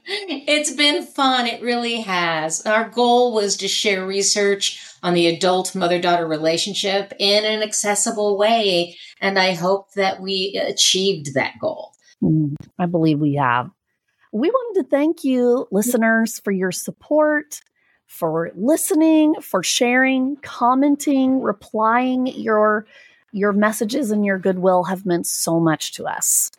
it's 0.05 0.73
been 0.73 1.05
fun. 1.05 1.47
It 1.47 1.63
really 1.63 2.01
has. 2.01 2.65
Our 2.67 2.89
goal 2.89 3.33
was 3.33 3.57
to 3.59 3.69
share 3.69 4.07
research 4.07 4.81
on 5.03 5.15
the 5.15 5.27
adult 5.27 5.75
mother 5.75 6.01
daughter 6.01 6.27
relationship 6.27 7.13
in 7.19 7.45
an 7.45 7.63
accessible 7.63 8.37
way. 8.37 8.97
And 9.21 9.39
I 9.39 9.55
hope 9.55 9.93
that 9.95 10.21
we 10.21 10.61
achieved 10.63 11.35
that 11.35 11.55
goal. 11.61 11.93
Mm, 12.23 12.55
I 12.79 12.87
believe 12.87 13.21
we 13.21 13.35
have. 13.35 13.71
We 14.33 14.51
wanted 14.51 14.83
to 14.83 14.89
thank 14.89 15.24
you, 15.24 15.68
listeners, 15.70 16.41
for 16.41 16.51
your 16.53 16.72
support, 16.72 17.61
for 18.07 18.51
listening, 18.55 19.35
for 19.43 19.62
sharing, 19.62 20.37
commenting, 20.37 21.43
replying. 21.43 22.26
Your 22.26 22.87
your 23.30 23.53
messages 23.53 24.11
and 24.11 24.24
your 24.24 24.39
goodwill 24.39 24.85
have 24.85 25.07
meant 25.07 25.26
so 25.26 25.61
much 25.61 25.93
to 25.95 26.05
us. 26.05 26.51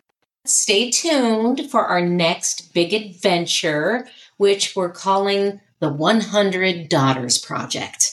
Stay 0.44 0.90
tuned 0.90 1.70
for 1.70 1.84
our 1.84 2.00
next 2.00 2.74
big 2.74 2.92
adventure, 2.92 4.06
which 4.36 4.76
we're 4.76 4.90
calling 4.90 5.60
the 5.80 5.88
100 5.92 6.88
Daughters 6.88 7.38
Project. 7.38 8.12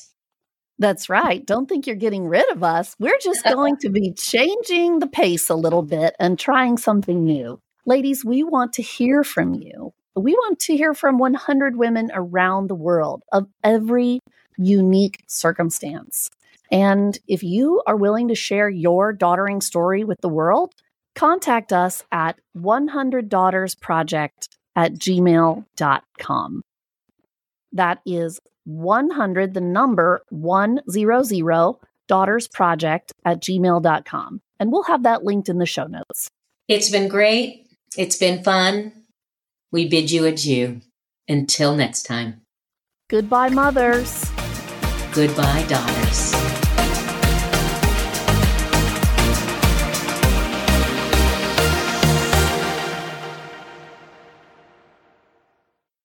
That's 0.80 1.10
right. 1.10 1.46
Don't 1.46 1.68
think 1.68 1.86
you're 1.86 1.96
getting 1.96 2.28
rid 2.28 2.50
of 2.52 2.64
us. 2.64 2.96
We're 3.00 3.20
just 3.22 3.44
going 3.52 3.78
to 3.78 3.90
be 3.90 4.14
changing 4.14 5.00
the 5.00 5.08
pace 5.08 5.50
a 5.50 5.56
little 5.56 5.84
bit 5.84 6.16
and 6.20 6.40
trying 6.40 6.78
something 6.78 7.24
new. 7.24 7.60
Ladies, 7.86 8.24
we 8.24 8.44
want 8.44 8.74
to 8.74 8.84
hear 8.84 9.24
from 9.24 9.56
you. 9.56 9.94
We 10.16 10.34
want 10.34 10.60
to 10.60 10.78
hear 10.78 10.94
from 10.94 11.18
100 11.18 11.76
women 11.76 12.12
around 12.14 12.68
the 12.68 12.76
world 12.76 13.24
of 13.32 13.48
every 13.64 14.20
unique 14.58 15.24
circumstance. 15.28 16.30
And 16.72 17.18
if 17.28 17.42
you 17.42 17.82
are 17.88 17.96
willing 17.96 18.28
to 18.28 18.36
share 18.36 18.70
your 18.70 19.14
daughtering 19.14 19.62
story 19.62 20.04
with 20.04 20.22
the 20.22 20.30
world, 20.30 20.74
contact 21.16 21.74
us 21.74 22.04
at 22.12 22.40
100daughtersproject 22.56 24.48
at 24.76 24.94
gmail.com. 24.94 26.62
That 27.74 28.00
is 28.06 28.40
100, 28.66 29.54
the 29.54 29.62
number 29.62 30.22
100 30.30 31.76
daughtersproject 32.10 33.12
at 33.26 33.42
gmail.com. 33.42 34.42
And 34.60 34.72
we'll 34.72 34.84
have 34.84 35.04
that 35.04 35.24
linked 35.24 35.50
in 35.50 35.58
the 35.58 35.66
show 35.66 35.88
notes. 35.88 36.30
It's 36.68 36.90
been 36.90 37.08
great. 37.08 37.71
It's 37.98 38.16
been 38.16 38.42
fun. 38.42 38.94
We 39.72 39.88
bid 39.88 40.12
you 40.12 40.26
adieu. 40.26 40.82
Until 41.28 41.76
next 41.76 42.04
time. 42.04 42.42
Goodbye, 43.10 43.50
mothers. 43.50 44.32
Goodbye, 45.14 45.66
daughters. 45.68 46.41